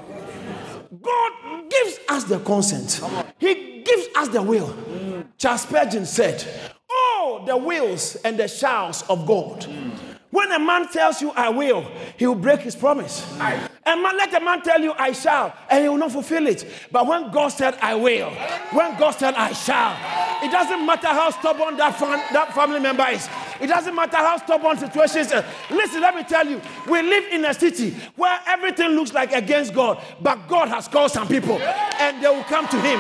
[1.02, 1.32] God
[1.70, 3.00] gives us the consent.
[3.38, 4.68] He gives us the will.
[4.68, 5.26] Mm.
[5.36, 6.44] Charles Spurgeon said,
[6.90, 9.60] Oh, the wills and the shalls of God.
[9.62, 9.90] Mm.
[10.30, 11.86] When a man tells you, I will,
[12.16, 13.24] he will break his promise.
[13.38, 13.65] Aye.
[13.86, 16.66] And man, let a man tell you, I shall, and he will not fulfill it.
[16.90, 18.30] But when God said, I will,
[18.72, 19.96] when God said, I shall,
[20.44, 23.28] it doesn't matter how stubborn that, fam- that family member is.
[23.60, 25.44] It doesn't matter how stubborn situations are.
[25.70, 29.72] Listen, let me tell you, we live in a city where everything looks like against
[29.72, 32.98] God, but God has called some people, and they will come to Him.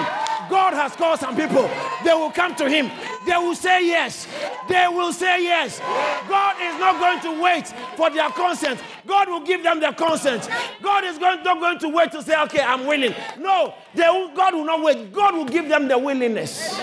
[0.50, 1.68] God has called some people.
[2.04, 2.90] They will come to Him.
[3.26, 4.26] They will say yes.
[4.68, 5.80] They will say yes.
[6.28, 8.80] God is not going to wait for their consent.
[9.06, 10.48] God will give them their consent.
[10.82, 13.14] God is going, not going to wait to say, okay, I'm willing.
[13.38, 15.12] No, they will, God will not wait.
[15.12, 16.78] God will give them the willingness.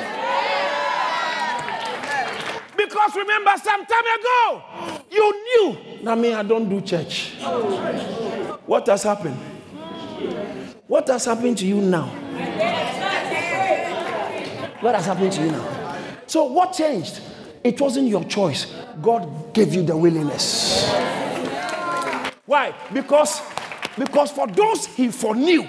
[2.76, 4.64] Because remember, some time ago,
[5.10, 5.78] you knew.
[6.04, 7.36] Now, me, I don't do church.
[8.66, 9.38] What has happened?
[10.88, 12.12] What has happened to you now?
[14.84, 15.98] What has happened to you now?
[16.28, 17.22] So, what changed?
[17.64, 18.68] It wasn't your choice.
[19.02, 20.92] God gave you the willingness.
[22.46, 22.76] Why?
[22.92, 23.42] Because
[23.98, 25.62] because for those he foreknew,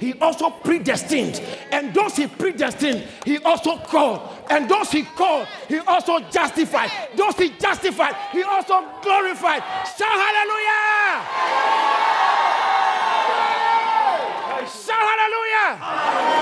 [0.00, 1.40] he also predestined.
[1.70, 4.28] And those he predestined, he also called.
[4.50, 6.90] And those he called, he also justified.
[7.14, 9.62] Those he justified, he also glorified.
[9.96, 11.22] Shout hallelujah!
[14.66, 16.26] Shout hallelujah!
[16.32, 16.35] For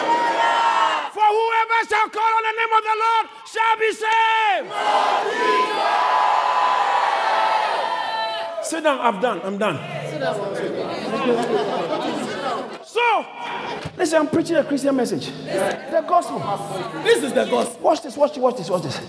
[1.34, 4.68] whoever shall call on the name of the Lord shall be saved.
[8.64, 9.78] Sit down, I've done, I'm done.
[12.84, 13.26] So,
[13.98, 15.26] listen, I'm preaching a Christian message.
[15.26, 16.38] The gospel.
[17.02, 17.82] This is the gospel.
[17.82, 19.00] Watch this, watch this, watch this, watch this.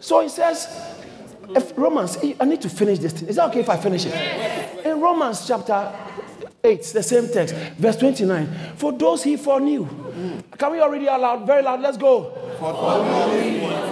[0.00, 0.68] So he says,
[1.50, 3.12] if Romans, I need to finish this.
[3.12, 3.28] Thing.
[3.28, 4.14] Is that okay if I finish it?
[4.86, 5.92] In Romans chapter
[6.64, 8.46] 8, the same text, verse 29.
[8.76, 9.86] For those he foreknew.
[10.56, 11.46] Can we already out loud?
[11.46, 11.80] Very loud.
[11.82, 12.32] Let's go.
[12.58, 12.72] For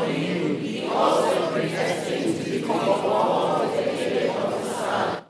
[0.06, 3.68] he also predestined to be conformed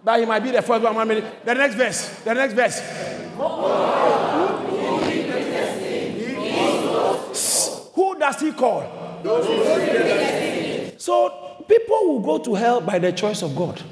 [0.04, 1.08] that he might be the first one.
[1.44, 2.08] The next verse.
[2.22, 2.80] The next verse.
[7.94, 8.82] Who does he call?
[10.96, 13.82] So people will go to hell by the choice of God.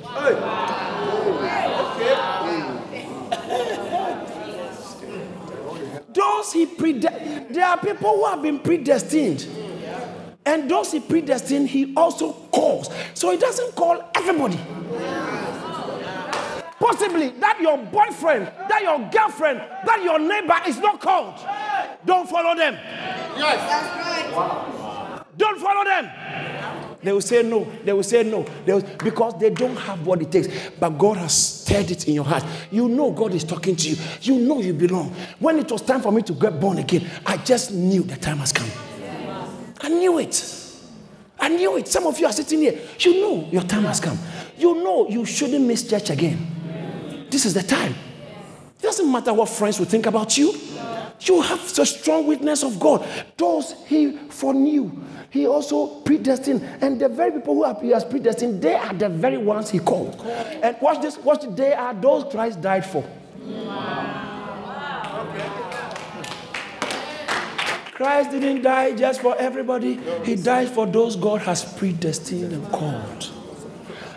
[6.21, 9.47] Those he predestined, there are people who have been predestined.
[10.45, 12.91] And those he predestined, he also calls.
[13.15, 14.61] So he doesn't call everybody.
[16.79, 21.41] Possibly that your boyfriend, that your girlfriend, that your neighbor is not called.
[22.05, 22.75] Don't follow them.
[22.75, 23.57] Yes.
[23.71, 25.25] That's right.
[25.39, 26.05] Don't follow them.
[27.02, 27.66] They will say no.
[27.85, 28.44] They will say no.
[28.64, 30.48] They will, because they don't have what it takes.
[30.78, 32.44] But God has stirred it in your heart.
[32.70, 33.97] You know God is talking to you.
[34.20, 35.14] You know you belong.
[35.39, 38.39] When it was time for me to get born again, I just knew the time
[38.39, 38.70] has come.
[39.81, 40.56] I knew it.
[41.39, 41.89] I knew it.
[41.89, 42.78] Some of you are sitting here.
[42.98, 44.18] You know your time has come.
[44.59, 47.27] You know you shouldn't miss church again.
[47.31, 47.94] This is the time.
[48.78, 50.52] It doesn't matter what friends will think about you.
[51.23, 53.07] You have the strong witness of God.
[53.37, 54.91] Those he foreknew,
[55.29, 56.63] he also predestined.
[56.81, 60.21] And the very people who he has predestined, they are the very ones he called.
[60.63, 63.05] And watch this, watch they are those Christ died for.
[63.43, 65.29] Wow.
[65.29, 65.49] Okay.
[67.93, 73.40] Christ didn't die just for everybody, he died for those God has predestined and called.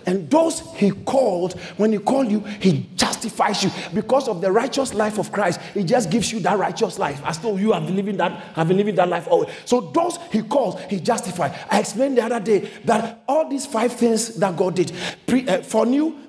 [0.06, 3.72] And those he called, when he called you, he justifies you.
[3.94, 7.22] Because of the righteous life of Christ, he just gives you that righteous life.
[7.26, 9.50] As though you have been living that, have been living that life always.
[9.66, 11.58] So those he calls, he justifies.
[11.70, 14.92] I explained the other day that all these five things that God did,
[15.26, 15.62] pre, uh,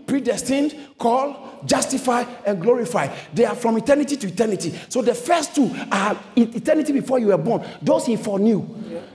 [0.07, 3.15] predestined, call, justify, and glorify.
[3.33, 4.79] They are from eternity to eternity.
[4.89, 7.65] So the first two are eternity before you were born.
[7.83, 8.67] Those he foreknew.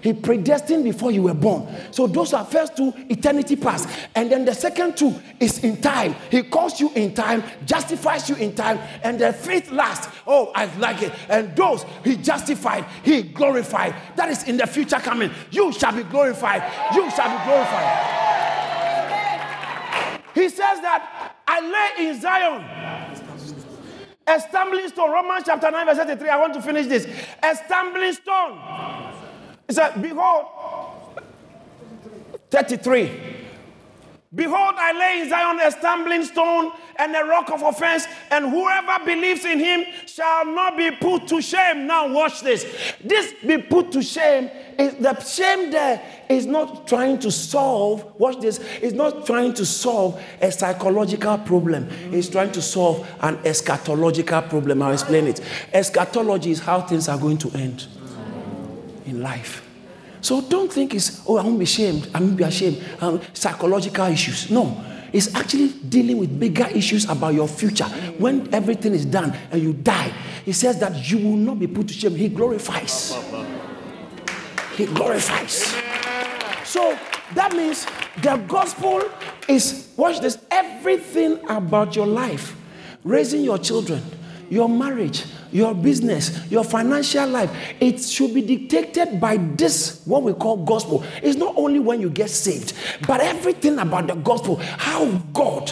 [0.01, 1.67] He predestined before you were born.
[1.91, 3.89] So those are first two eternity past.
[4.15, 6.15] And then the second two is in time.
[6.31, 10.09] He calls you in time, justifies you in time, and the fifth last.
[10.25, 11.13] Oh, I like it.
[11.27, 13.95] And those he justified, he glorified.
[14.15, 15.31] That is in the future coming.
[15.51, 16.63] You shall be glorified.
[16.93, 18.58] You shall be glorified.
[20.35, 23.29] He says that I lay in Zion
[24.29, 25.11] a stumbling stone.
[25.11, 26.29] Romans chapter 9, verse 33.
[26.29, 27.07] I want to finish this.
[27.41, 28.59] A stumbling stone.
[29.67, 30.45] He said, Behold,
[32.51, 33.11] 33.
[34.33, 39.03] Behold, I lay in Zion a stumbling stone and a rock of offense, and whoever
[39.03, 41.87] believes in him shall not be put to shame.
[41.87, 42.63] Now, watch this.
[43.03, 48.39] This be put to shame is the shame there is not trying to solve, watch
[48.39, 51.89] this, is not trying to solve a psychological problem.
[52.11, 54.83] It's trying to solve an eschatological problem.
[54.83, 55.41] I'll explain it.
[55.73, 57.87] Eschatology is how things are going to end
[59.07, 59.68] in life.
[60.21, 62.09] So don't think it's, oh, I won't be ashamed.
[62.13, 62.83] I won't be ashamed.
[62.99, 64.49] Um, psychological issues.
[64.51, 64.85] No.
[65.11, 67.85] It's actually dealing with bigger issues about your future.
[68.19, 70.13] When everything is done and you die,
[70.45, 72.15] he says that you will not be put to shame.
[72.15, 73.17] He glorifies.
[74.75, 75.73] He glorifies.
[76.63, 76.97] So
[77.33, 77.87] that means
[78.21, 79.01] the gospel
[79.47, 82.55] is, watch this, everything about your life,
[83.03, 84.03] raising your children,
[84.49, 90.33] your marriage, your business, your financial life, it should be dictated by this, what we
[90.33, 91.03] call gospel.
[91.21, 92.73] It's not only when you get saved,
[93.07, 95.71] but everything about the gospel, how God,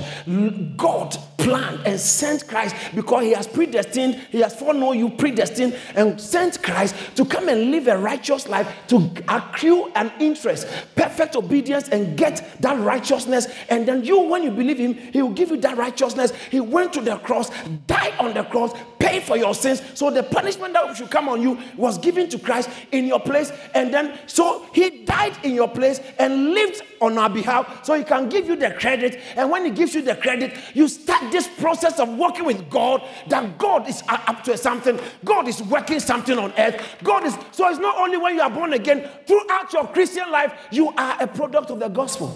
[0.78, 6.20] God planned and sent Christ because he has predestined, he has foreknown you, predestined, and
[6.20, 11.90] sent Christ to come and live a righteous life, to accrue an interest, perfect obedience,
[11.90, 13.48] and get that righteousness.
[13.70, 16.34] And then you, when you believe him, he will give you that righteousness.
[16.50, 17.50] He went to the cross,
[17.86, 19.82] died on the cross, paid for your sins.
[19.94, 23.52] So the punishment that should come on you was given to Christ in your place.
[23.74, 28.04] And then, so he died in your place and lived on our behalf so he
[28.04, 29.20] can give you the credit.
[29.36, 33.02] And when he gives you the credit, you start this process of working with God
[33.28, 35.00] that God is up to something.
[35.24, 36.98] God is working something on earth.
[37.04, 40.54] God is, so it's not only when you are born again, throughout your Christian life,
[40.72, 42.28] you are a product of the gospel.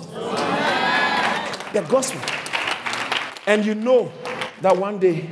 [1.73, 2.21] The gospel.
[3.47, 4.11] And you know
[4.61, 5.27] that one day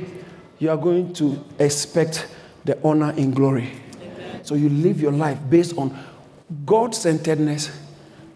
[0.58, 2.28] you are going to expect
[2.64, 3.70] the honor and glory.
[4.42, 5.96] So you live your life based on
[6.66, 7.70] God centeredness,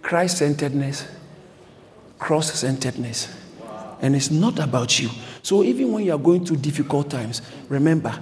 [0.02, 1.06] Christ centeredness,
[2.18, 3.43] cross centeredness.
[4.04, 5.08] And it's not about you.
[5.42, 7.40] So even when you are going through difficult times,
[7.70, 8.12] remember,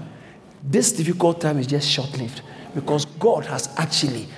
[0.63, 2.41] this difficult time is just short lived
[2.73, 4.29] because God has actually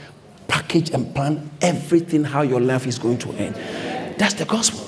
[0.49, 3.57] packaged and planned everything how your life is going to end.
[4.19, 4.87] That's the gospel.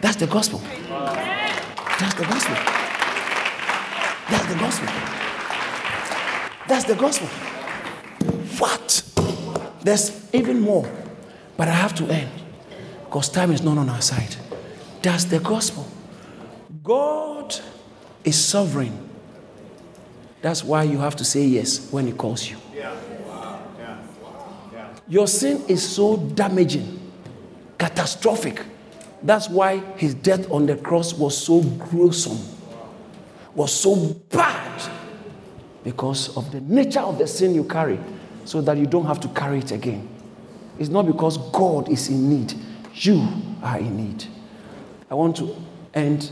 [0.00, 0.60] That's the gospel.
[0.60, 2.54] That's the gospel.
[4.30, 4.88] That's the gospel.
[6.68, 7.26] That's the gospel.
[8.60, 9.02] What?
[9.82, 10.88] There's even more.
[11.56, 12.30] But I have to end
[13.06, 14.36] because time is not on our side.
[15.06, 15.86] That's the gospel.
[16.82, 17.54] God
[18.24, 19.08] is sovereign.
[20.42, 22.56] That's why you have to say yes when He calls you.
[25.06, 26.98] Your sin is so damaging,
[27.78, 28.64] catastrophic.
[29.22, 32.40] That's why His death on the cross was so gruesome,
[33.54, 33.94] was so
[34.32, 34.90] bad,
[35.84, 38.00] because of the nature of the sin you carry,
[38.44, 40.08] so that you don't have to carry it again.
[40.80, 42.54] It's not because God is in need,
[42.94, 43.24] you
[43.62, 44.24] are in need.
[45.10, 45.54] I want to
[45.94, 46.30] end,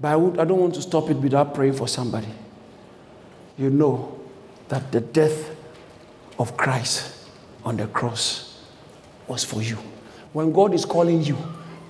[0.00, 2.28] but I, would, I don't want to stop it without praying for somebody.
[3.56, 4.18] You know
[4.68, 5.54] that the death
[6.38, 7.26] of Christ
[7.64, 8.64] on the cross
[9.28, 9.76] was for you.
[10.32, 11.36] When God is calling you,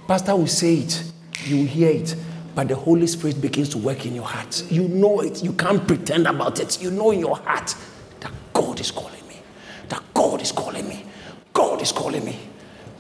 [0.07, 1.12] Pastor will say it,
[1.44, 2.16] you will hear it,
[2.55, 4.65] but the Holy Spirit begins to work in your heart.
[4.70, 6.82] You know it, you can't pretend about it.
[6.82, 7.74] You know in your heart
[8.20, 9.36] that God is calling me,
[9.89, 11.05] that God is calling me,
[11.52, 12.39] God is calling me,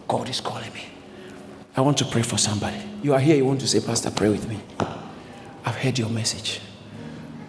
[0.06, 0.84] God is calling me.
[1.76, 2.80] I want to pray for somebody.
[3.02, 4.60] You are here, you want to say, Pastor, pray with me.
[5.64, 6.60] I've heard your message,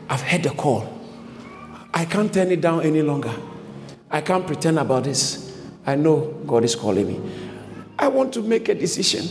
[0.09, 0.99] I've heard the call.
[1.93, 3.33] I can't turn it down any longer.
[4.09, 5.61] I can't pretend about this.
[5.85, 7.31] I know God is calling me.
[7.99, 9.25] I want to make a decision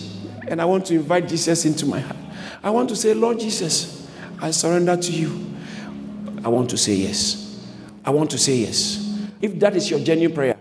[0.47, 2.17] and I want to invite Jesus into my heart.
[2.63, 4.09] I want to say, Lord Jesus,
[4.41, 5.55] I surrender to you.
[6.45, 7.61] I want to say yes.
[8.05, 9.29] I want to say yes.
[9.41, 10.57] If that is your genuine prayer,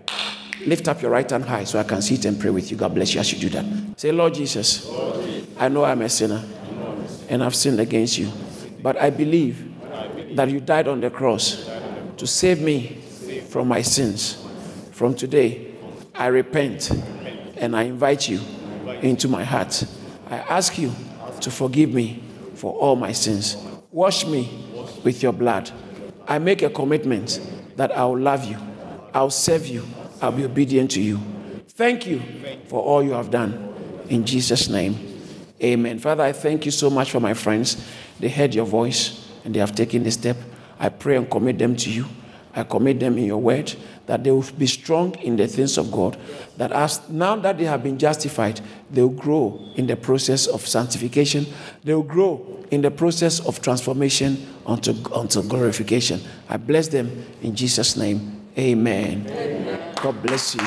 [0.65, 2.77] Lift up your right hand high so I can see it and pray with you.
[2.77, 3.65] God bless you as you do that.
[3.99, 4.89] Say, Lord Jesus,
[5.57, 6.43] I know I'm a sinner
[7.29, 8.31] and I've sinned against you,
[8.81, 9.65] but I believe
[10.35, 11.69] that you died on the cross
[12.17, 13.01] to save me
[13.49, 14.45] from my sins.
[14.91, 15.73] From today,
[16.13, 16.91] I repent
[17.57, 18.39] and I invite you
[19.01, 19.83] into my heart.
[20.29, 20.91] I ask you
[21.41, 22.23] to forgive me
[22.55, 23.55] for all my sins.
[23.91, 24.49] Wash me
[25.03, 25.71] with your blood.
[26.27, 27.39] I make a commitment
[27.77, 28.57] that I will love you,
[29.13, 29.87] I'll serve you,
[30.21, 31.19] I'll be obedient to you.
[31.69, 32.21] Thank you
[32.67, 33.73] for all you have done.
[34.09, 34.97] In Jesus' name,
[35.63, 35.99] amen.
[35.99, 37.85] Father, I thank you so much for my friends.
[38.19, 40.37] They heard your voice and they have taken the step.
[40.79, 42.05] I pray and commit them to you.
[42.55, 43.73] I commit them in your word
[44.07, 46.17] that they will be strong in the things of God.
[46.57, 48.59] That as now that they have been justified,
[48.89, 51.45] they will grow in the process of sanctification.
[51.83, 56.21] They will grow in the process of transformation unto, unto glorification.
[56.49, 58.38] I bless them in Jesus' name.
[58.59, 59.25] Amen.
[59.29, 59.93] Amen.
[60.01, 60.61] God bless you.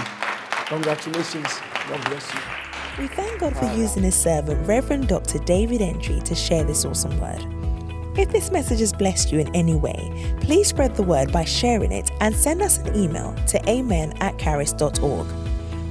[0.66, 1.60] Congratulations.
[1.86, 2.40] God bless you.
[2.98, 5.38] We thank God for using his servant, Reverend Dr.
[5.40, 7.44] David Entry, to share this awesome word.
[8.18, 11.92] If this message has blessed you in any way, please spread the word by sharing
[11.92, 15.26] it and send us an email to amen at charis.org.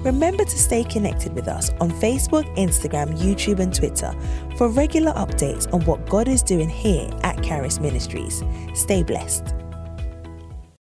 [0.04, 4.12] Remember to stay connected with us on Facebook, Instagram, YouTube, and Twitter
[4.58, 8.44] for regular updates on what God is doing here at Charis Ministries.
[8.74, 9.54] Stay blessed.